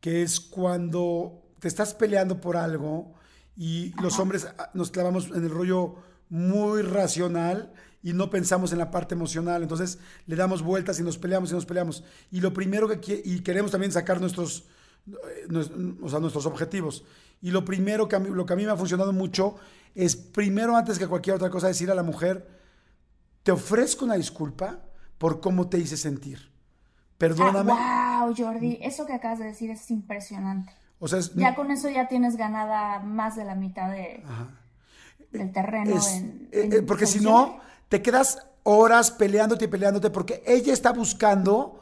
[0.00, 3.14] que es cuando te estás peleando por algo
[3.56, 5.96] y los hombres ah, nos clavamos en el rollo
[6.28, 9.62] muy racional y no pensamos en la parte emocional.
[9.62, 12.04] Entonces le damos vueltas y nos peleamos y nos peleamos.
[12.30, 14.64] Y lo primero que y queremos también sacar nuestros,
[15.06, 17.04] eh, nuestros objetivos.
[17.40, 19.56] Y lo primero que a mí, lo que a mí me ha funcionado mucho
[19.94, 22.48] es primero antes que cualquier otra cosa decir a la mujer,
[23.42, 24.80] te ofrezco una disculpa
[25.18, 26.50] por cómo te hice sentir.
[27.16, 27.72] Perdóname.
[27.74, 30.72] Ah, wow, Jordi, eso que acabas de decir es impresionante.
[30.98, 34.22] O sea, ya con eso ya tienes ganada más de la mitad de,
[35.30, 35.96] del terreno.
[35.96, 41.80] Eh, eh, porque si no, te quedas horas peleándote y peleándote porque ella está buscando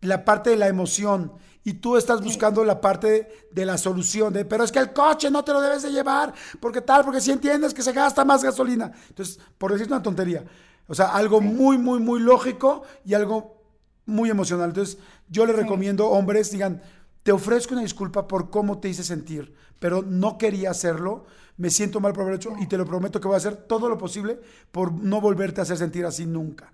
[0.00, 1.32] la parte de la emoción
[1.64, 5.30] y tú estás buscando la parte de la solución, de, pero es que el coche
[5.30, 8.42] no te lo debes de llevar, porque tal, porque si entiendes que se gasta más
[8.42, 8.90] gasolina.
[9.08, 10.44] Entonces, por decir una tontería,
[10.88, 13.62] o sea, algo muy, muy, muy lógico y algo
[14.06, 14.70] muy emocional.
[14.70, 14.98] Entonces,
[15.28, 16.82] yo le recomiendo, hombres, digan,
[17.22, 21.24] te ofrezco una disculpa por cómo te hice sentir, pero no quería hacerlo
[21.56, 23.88] me siento mal por haber hecho y te lo prometo que voy a hacer todo
[23.88, 26.72] lo posible por no volverte a hacer sentir así nunca.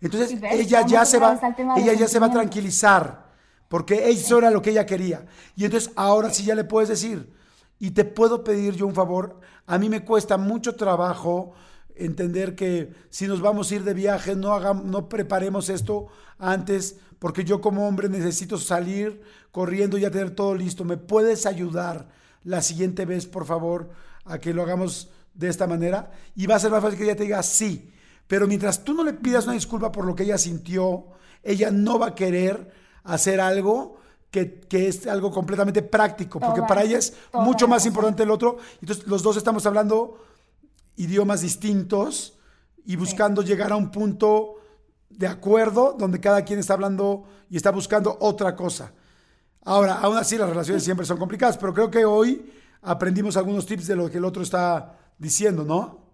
[0.00, 1.38] Entonces ella ya se va,
[1.76, 3.24] ella ya se va a tranquilizar
[3.68, 5.26] porque eso era lo que ella quería.
[5.56, 7.32] Y entonces ahora sí ya le puedes decir
[7.78, 9.40] y te puedo pedir yo un favor.
[9.66, 11.54] A mí me cuesta mucho trabajo
[11.94, 16.96] entender que si nos vamos a ir de viaje no hagamos, no preparemos esto antes
[17.18, 20.84] porque yo como hombre necesito salir corriendo y ya tener todo listo.
[20.84, 22.08] ¿Me puedes ayudar?
[22.44, 23.90] la siguiente vez, por favor,
[24.24, 26.12] a que lo hagamos de esta manera.
[26.36, 27.90] Y va a ser más fácil que ella te diga sí.
[28.26, 31.06] Pero mientras tú no le pidas una disculpa por lo que ella sintió,
[31.42, 32.70] ella no va a querer
[33.02, 33.98] hacer algo
[34.30, 38.58] que, es algo completamente práctico, porque para ella es mucho más importante el otro.
[38.80, 40.18] Entonces, los dos estamos hablando
[40.96, 42.38] idiomas distintos
[42.84, 44.56] y buscando llegar a un punto
[45.08, 48.92] de acuerdo donde cada quien está hablando y está buscando otra cosa.
[49.64, 53.86] Ahora, aún así las relaciones siempre son complicadas, pero creo que hoy aprendimos algunos tips
[53.86, 56.04] de lo que el otro está diciendo, ¿no?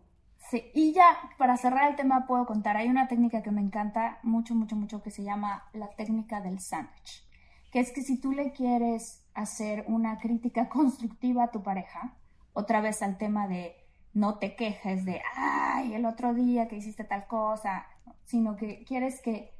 [0.50, 4.18] Sí, y ya para cerrar el tema puedo contar, hay una técnica que me encanta
[4.22, 7.24] mucho, mucho, mucho que se llama la técnica del sándwich,
[7.70, 12.16] que es que si tú le quieres hacer una crítica constructiva a tu pareja,
[12.52, 13.76] otra vez al tema de
[14.12, 17.86] no te quejes de, ay, el otro día que hiciste tal cosa,
[18.24, 19.54] sino que quieres que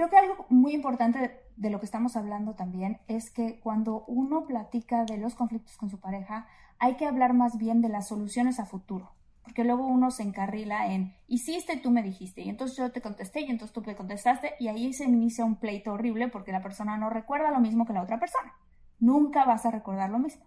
[0.00, 4.46] Creo que algo muy importante de, lo que estamos hablando también es que cuando uno
[4.46, 6.46] platica de los conflictos con su pareja,
[6.78, 9.12] hay que hablar más bien de las soluciones a futuro.
[9.42, 13.42] Porque luego uno se encarrila en hiciste, tú me dijiste, y entonces yo te contesté,
[13.42, 16.96] y entonces tú me contestaste, y ahí se inicia un pleito horrible porque la persona
[16.96, 18.54] no recuerda lo mismo que la otra persona.
[19.00, 20.46] Nunca vas a recordar lo mismo.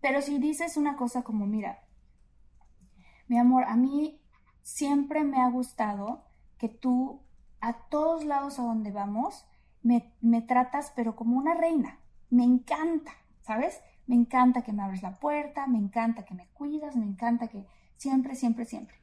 [0.00, 1.80] Pero si dices una cosa como, mira,
[3.28, 4.20] mi amor, a mí
[4.62, 6.24] siempre me ha gustado
[6.58, 7.22] que tú
[7.60, 9.46] a todos lados a donde vamos,
[9.82, 12.00] me, me tratas pero como una reina.
[12.30, 13.12] Me encanta,
[13.42, 13.80] ¿sabes?
[14.06, 17.66] Me encanta que me abres la puerta, me encanta que me cuidas, me encanta que
[17.96, 18.96] siempre, siempre, siempre.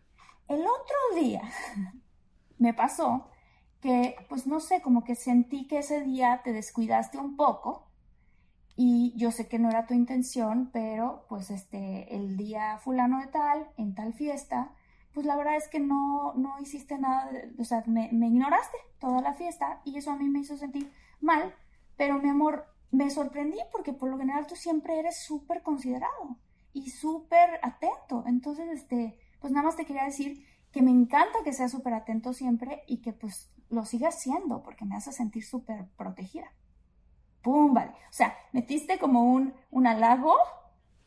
[0.48, 1.42] El otro día
[2.58, 3.30] me pasó
[3.82, 7.85] que, pues no sé, como que sentí que ese día te descuidaste un poco
[8.76, 13.28] y yo sé que no era tu intención, pero pues este, el día fulano de
[13.28, 14.74] tal, en tal fiesta,
[15.14, 19.34] pues la verdad es que no, no hiciste nada, o sea, me, ignoraste toda la
[19.34, 21.56] fiesta y eso a mí me hizo sentir mal,
[21.96, 26.38] pero mi amor, me sorprendí porque por lo general tú siempre eres súper considerado
[26.74, 28.24] y súper atento.
[28.28, 32.34] Entonces, este, pues nada más te quería decir que me encanta que seas súper atento
[32.34, 36.52] siempre y que pues lo sigas siendo porque me hace sentir súper protegida.
[37.46, 37.76] ¡Pum!
[37.76, 37.92] Vale.
[37.92, 40.36] O sea, metiste como un, un halago,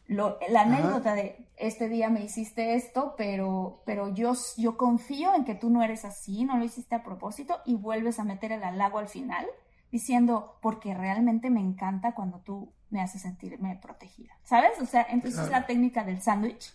[0.06, 5.44] lo, la anécdota de este día me hiciste esto, pero, pero yo, yo confío en
[5.44, 8.62] que tú no eres así, no lo hiciste a propósito y vuelves a meter el
[8.62, 9.46] halago al final
[9.90, 14.80] diciendo, porque realmente me encanta cuando tú me haces sentirme protegida, ¿sabes?
[14.80, 16.72] O sea, entonces es la técnica del sándwich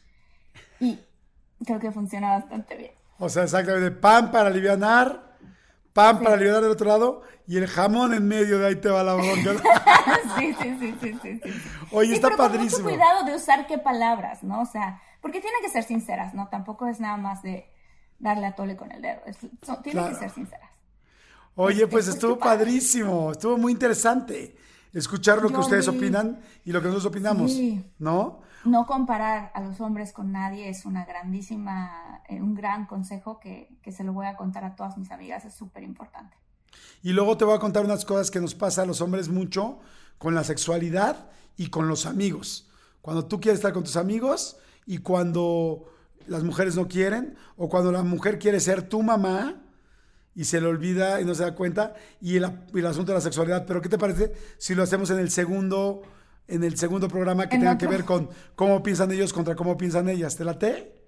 [0.82, 1.00] y
[1.66, 2.92] creo que funciona bastante bien.
[3.18, 4.78] O sea, exactamente, pan para aliviar
[5.94, 9.04] pan para aliviar del otro lado y el jamón en medio, de ahí te va
[9.04, 9.54] la bronca.
[10.38, 11.54] sí, sí, sí, sí, sí,
[11.92, 12.84] Oye, está pero padrísimo.
[12.84, 14.62] Con mucho cuidado de usar qué palabras, ¿no?
[14.62, 16.50] O sea, porque tienen que ser sinceras, ¿no?
[16.50, 17.70] Tampoco es nada más de
[18.20, 19.22] darle a tole con el dedo.
[19.84, 20.70] tienen que ser sinceras.
[21.56, 24.56] Oye, este, pues, pues estuvo padrísimo, estuvo muy interesante
[24.92, 27.54] escuchar lo que ustedes opinan y lo que nosotros opinamos,
[28.00, 28.42] ¿no?
[28.66, 33.78] No comparar a los hombres con nadie es una grandísima, eh, un gran consejo que,
[33.82, 36.38] que se lo voy a contar a todas mis amigas, es súper importante.
[37.02, 39.80] Y luego te voy a contar unas cosas que nos pasa a los hombres mucho
[40.18, 42.70] con la sexualidad y con los amigos.
[43.02, 45.92] Cuando tú quieres estar con tus amigos y cuando
[46.28, 49.62] las mujeres no quieren, o cuando la mujer quiere ser tu mamá
[50.36, 53.22] y se le olvida y no se da cuenta, y el, el asunto de la
[53.22, 53.66] sexualidad.
[53.66, 56.04] Pero ¿qué te parece si lo hacemos en el segundo,
[56.48, 60.10] en el segundo programa que tenga que ver con cómo piensan ellos contra cómo piensan
[60.10, 60.36] ellas?
[60.36, 61.04] ¿Te late?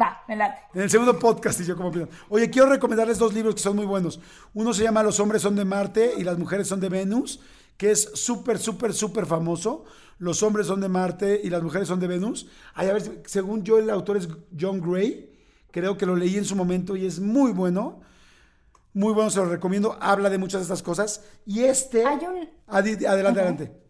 [0.00, 0.60] Va, me late.
[0.74, 2.14] En el segundo podcast, y yo cómo piensan.
[2.28, 4.20] Oye, quiero recomendarles dos libros que son muy buenos.
[4.52, 7.40] Uno se llama Los hombres son de Marte y las mujeres son de Venus,
[7.76, 9.84] que es súper, súper, súper famoso.
[10.18, 12.48] Los hombres son de Marte y las mujeres son de Venus.
[12.74, 14.28] Ay, a ver, según yo, el autor es
[14.58, 15.32] John Gray.
[15.70, 18.00] Creo que lo leí en su momento y es muy bueno.
[18.92, 19.96] Muy bueno, se lo recomiendo.
[20.00, 21.24] Habla de muchas de estas cosas.
[21.46, 22.04] Y este.
[22.04, 22.48] Hay un...
[22.66, 23.83] Adelante, adelante.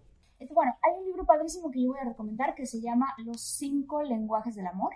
[0.52, 4.02] Bueno, hay un libro padrísimo que yo voy a recomendar que se llama Los cinco
[4.02, 4.92] lenguajes del amor,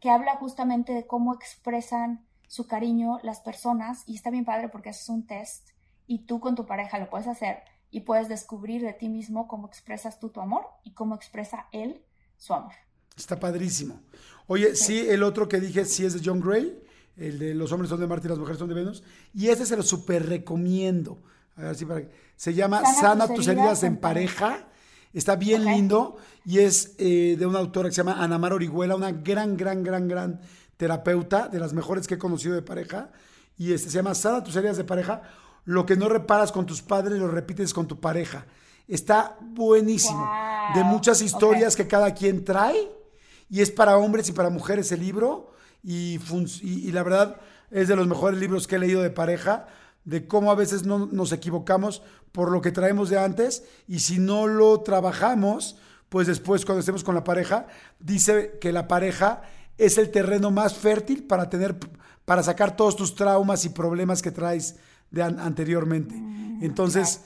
[0.00, 4.04] que habla justamente de cómo expresan su cariño las personas.
[4.06, 5.70] Y está bien padre porque es un test
[6.06, 9.66] y tú con tu pareja lo puedes hacer y puedes descubrir de ti mismo cómo
[9.66, 12.04] expresas tú tu amor y cómo expresa él
[12.36, 12.74] su amor.
[13.16, 14.00] Está padrísimo.
[14.46, 16.84] Oye, sí, el otro que dije sí es de John Gray
[17.18, 19.02] el de los hombres son de Marte y las mujeres son de Venus.
[19.34, 21.18] Y ese se lo súper recomiendo.
[21.58, 22.02] A ver si para...
[22.36, 24.68] Se llama Sana, tus heridas, en pareja.
[25.12, 29.10] Está bien lindo y es eh, de una autora que se llama Anamar Orihuela, una
[29.10, 30.40] gran, gran, gran, gran
[30.76, 33.10] terapeuta, de las mejores que he conocido de pareja.
[33.56, 35.22] Y este se llama Sana tus heridas de pareja.
[35.64, 38.46] Lo que no reparas con tus padres, lo repites con tu pareja.
[38.86, 40.30] Está buenísimo.
[40.74, 42.88] De muchas historias que cada quien trae.
[43.50, 45.52] Y es para hombres y para mujeres el libro
[45.82, 46.20] y,
[46.62, 47.36] y, la verdad
[47.70, 49.66] es de los mejores libros que he leído de pareja,
[50.08, 52.00] de cómo a veces no nos equivocamos
[52.32, 55.76] por lo que traemos de antes y si no lo trabajamos,
[56.08, 57.66] pues después cuando estemos con la pareja,
[58.00, 59.42] dice que la pareja
[59.76, 61.76] es el terreno más fértil para tener
[62.24, 64.76] para sacar todos tus traumas y problemas que traes
[65.10, 66.14] de anteriormente.
[66.14, 67.20] Mm, Entonces,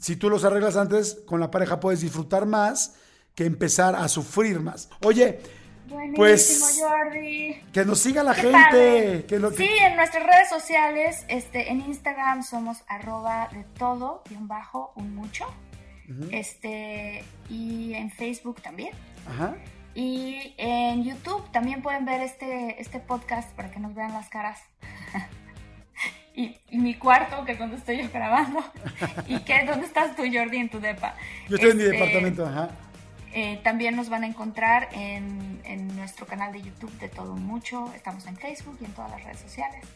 [0.00, 2.94] si tú los arreglas antes, con la pareja puedes disfrutar más
[3.36, 4.88] que empezar a sufrir más.
[5.04, 5.40] Oye,
[6.14, 7.60] pues Jordi.
[7.72, 9.24] Que nos siga la gente.
[9.26, 14.92] Que Sí, en nuestras redes sociales, este, en Instagram somos arroba de todo, un bajo,
[14.96, 15.46] un mucho.
[16.30, 18.90] Este, y en Facebook también.
[19.26, 19.54] Ajá.
[19.94, 24.60] Y en YouTube también pueden ver este, este podcast para que nos vean las caras.
[26.34, 28.62] y, mi cuarto, que es donde estoy yo grabando.
[29.26, 31.14] y que dónde estás tú, Jordi, en tu depa.
[31.48, 32.70] Yo estoy en mi este, departamento, ajá.
[33.34, 37.90] Eh, también nos van a encontrar en, en, nuestro canal de YouTube de Todo Mucho.
[37.94, 39.86] Estamos en Facebook y en todas las redes sociales.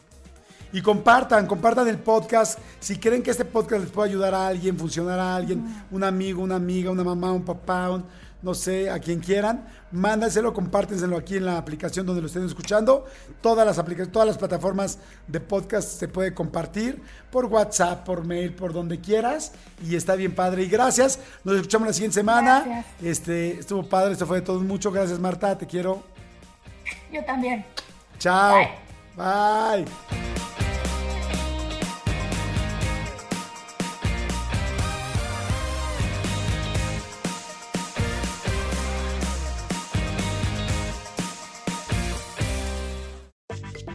[0.72, 2.59] Y compartan, compartan el podcast.
[2.80, 6.43] Si creen que este podcast les puede ayudar a alguien, funcionar a alguien, un amigo,
[6.43, 8.05] una amiga, una mamá, un papá, un,
[8.43, 13.07] no sé, a quien quieran, mándaselo, compártenselo aquí en la aplicación donde lo estén escuchando.
[13.41, 18.55] Todas las aplicaciones, todas las plataformas de podcast se puede compartir por WhatsApp, por mail,
[18.55, 19.53] por donde quieras.
[19.84, 20.64] Y está bien padre.
[20.64, 21.18] Y gracias.
[21.45, 22.84] Nos escuchamos la siguiente semana.
[23.03, 24.91] Este, estuvo padre, esto fue de todo mucho.
[24.91, 26.03] Gracias, Marta, te quiero.
[27.12, 27.64] Yo también.
[28.18, 28.66] Chao.
[29.16, 30.26] Bye.